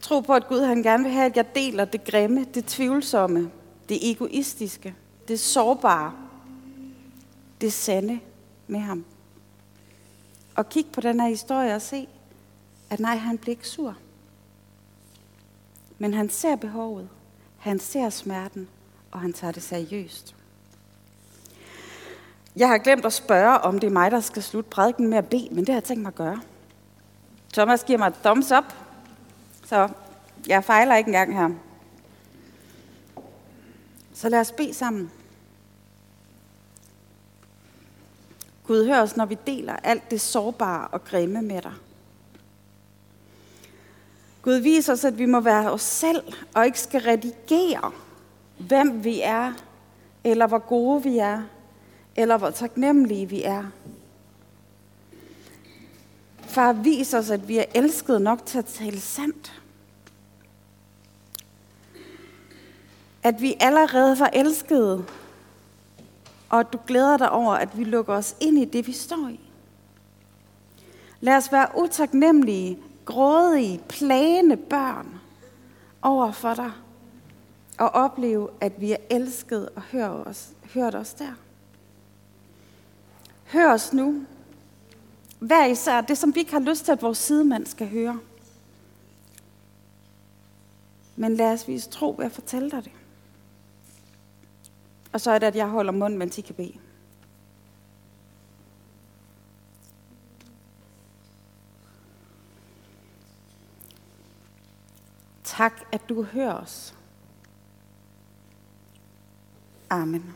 Tro 0.00 0.20
på, 0.20 0.34
at 0.34 0.48
Gud 0.48 0.60
han 0.60 0.82
gerne 0.82 1.04
vil 1.04 1.12
have, 1.12 1.26
at 1.26 1.36
jeg 1.36 1.54
deler 1.54 1.84
det 1.84 2.04
grimme, 2.04 2.44
det 2.44 2.64
tvivlsomme, 2.64 3.50
det 3.88 4.10
egoistiske, 4.10 4.94
det 5.28 5.40
sårbare, 5.40 6.12
det 7.60 7.72
sande 7.72 8.20
med 8.66 8.80
ham. 8.80 9.04
Og 10.54 10.68
kig 10.68 10.86
på 10.92 11.00
den 11.00 11.20
her 11.20 11.28
historie 11.28 11.74
og 11.74 11.82
se, 11.82 12.08
at 12.90 13.00
nej, 13.00 13.16
han 13.16 13.38
bliver 13.38 13.52
ikke 13.52 13.68
sur. 13.68 13.96
Men 15.98 16.14
han 16.14 16.30
ser 16.30 16.56
behovet, 16.56 17.08
han 17.58 17.78
ser 17.78 18.10
smerten, 18.10 18.68
og 19.10 19.20
han 19.20 19.32
tager 19.32 19.52
det 19.52 19.62
seriøst. 19.62 20.37
Jeg 22.58 22.68
har 22.68 22.78
glemt 22.78 23.06
at 23.06 23.12
spørge, 23.12 23.58
om 23.58 23.78
det 23.78 23.86
er 23.86 23.90
mig, 23.90 24.10
der 24.10 24.20
skal 24.20 24.42
slutte 24.42 24.70
prædiken 24.70 25.08
med 25.08 25.18
at 25.18 25.28
bede, 25.28 25.48
men 25.50 25.58
det 25.58 25.68
har 25.68 25.74
jeg 25.74 25.84
tænkt 25.84 26.02
mig 26.02 26.08
at 26.08 26.14
gøre. 26.14 26.40
Thomas 27.52 27.84
giver 27.84 27.98
mig 27.98 28.06
et 28.06 28.14
thumbs 28.24 28.52
up, 28.52 28.64
så 29.64 29.88
jeg 30.46 30.64
fejler 30.64 30.96
ikke 30.96 31.08
engang 31.08 31.34
her. 31.34 31.50
Så 34.14 34.28
lad 34.28 34.40
os 34.40 34.52
bede 34.52 34.74
sammen. 34.74 35.10
Gud, 38.66 38.86
hør 38.86 39.02
os, 39.02 39.16
når 39.16 39.26
vi 39.26 39.36
deler 39.46 39.76
alt 39.76 40.10
det 40.10 40.20
sårbare 40.20 40.88
og 40.88 41.04
grimme 41.04 41.42
med 41.42 41.62
dig. 41.62 41.72
Gud 44.42 44.54
viser 44.54 44.92
os, 44.92 45.04
at 45.04 45.18
vi 45.18 45.26
må 45.26 45.40
være 45.40 45.72
os 45.72 45.82
selv, 45.82 46.22
og 46.54 46.66
ikke 46.66 46.80
skal 46.80 47.00
redigere, 47.00 47.92
hvem 48.58 49.04
vi 49.04 49.20
er, 49.20 49.52
eller 50.24 50.46
hvor 50.46 50.58
gode 50.58 51.02
vi 51.02 51.18
er, 51.18 51.42
eller 52.18 52.36
hvor 52.36 52.50
taknemmelige 52.50 53.28
vi 53.28 53.42
er. 53.42 53.64
Far, 56.40 56.72
vis 56.72 57.14
os, 57.14 57.30
at 57.30 57.48
vi 57.48 57.58
er 57.58 57.64
elsket 57.74 58.22
nok 58.22 58.46
til 58.46 58.58
at 58.58 58.64
tale 58.64 59.00
sandt. 59.00 59.62
At 63.22 63.40
vi 63.40 63.56
allerede 63.60 64.18
var 64.18 64.30
elskede, 64.32 65.04
og 66.48 66.60
at 66.60 66.72
du 66.72 66.78
glæder 66.86 67.16
dig 67.16 67.30
over, 67.30 67.54
at 67.54 67.78
vi 67.78 67.84
lukker 67.84 68.14
os 68.14 68.36
ind 68.40 68.58
i 68.58 68.64
det, 68.64 68.86
vi 68.86 68.92
står 68.92 69.28
i. 69.28 69.40
Lad 71.20 71.36
os 71.36 71.52
være 71.52 71.68
utaknemmelige, 71.76 72.78
grådige, 73.04 73.80
plagende 73.88 74.56
børn 74.56 75.20
over 76.02 76.32
for 76.32 76.54
dig, 76.54 76.72
og 77.78 77.88
opleve, 77.88 78.48
at 78.60 78.80
vi 78.80 78.92
er 78.92 78.96
elsket 79.10 79.68
og 79.76 79.82
hørt 79.82 80.26
os, 80.26 80.48
hørt 80.74 80.94
os 80.94 81.14
der. 81.14 81.47
Hør 83.52 83.72
os 83.72 83.92
nu. 83.92 84.26
Hver 85.38 85.66
især 85.66 86.00
det, 86.00 86.18
som 86.18 86.34
vi 86.34 86.40
ikke 86.40 86.52
har 86.52 86.60
lyst 86.60 86.84
til, 86.84 86.92
at 86.92 87.02
vores 87.02 87.18
sidemand 87.18 87.66
skal 87.66 87.88
høre. 87.88 88.20
Men 91.16 91.36
lad 91.36 91.52
os 91.52 91.68
vise 91.68 91.90
tro 91.90 92.14
ved 92.18 92.26
at 92.26 92.32
fortælle 92.32 92.70
dig 92.70 92.84
det. 92.84 92.92
Og 95.12 95.20
så 95.20 95.30
er 95.30 95.38
det, 95.38 95.46
at 95.46 95.56
jeg 95.56 95.66
holder 95.66 95.92
mund, 95.92 96.16
mens 96.16 96.38
I 96.38 96.40
kan 96.40 96.54
bede. 96.54 96.78
Tak, 105.44 105.72
at 105.92 106.08
du 106.08 106.22
hører 106.22 106.54
os. 106.54 106.94
Amen. 109.90 110.34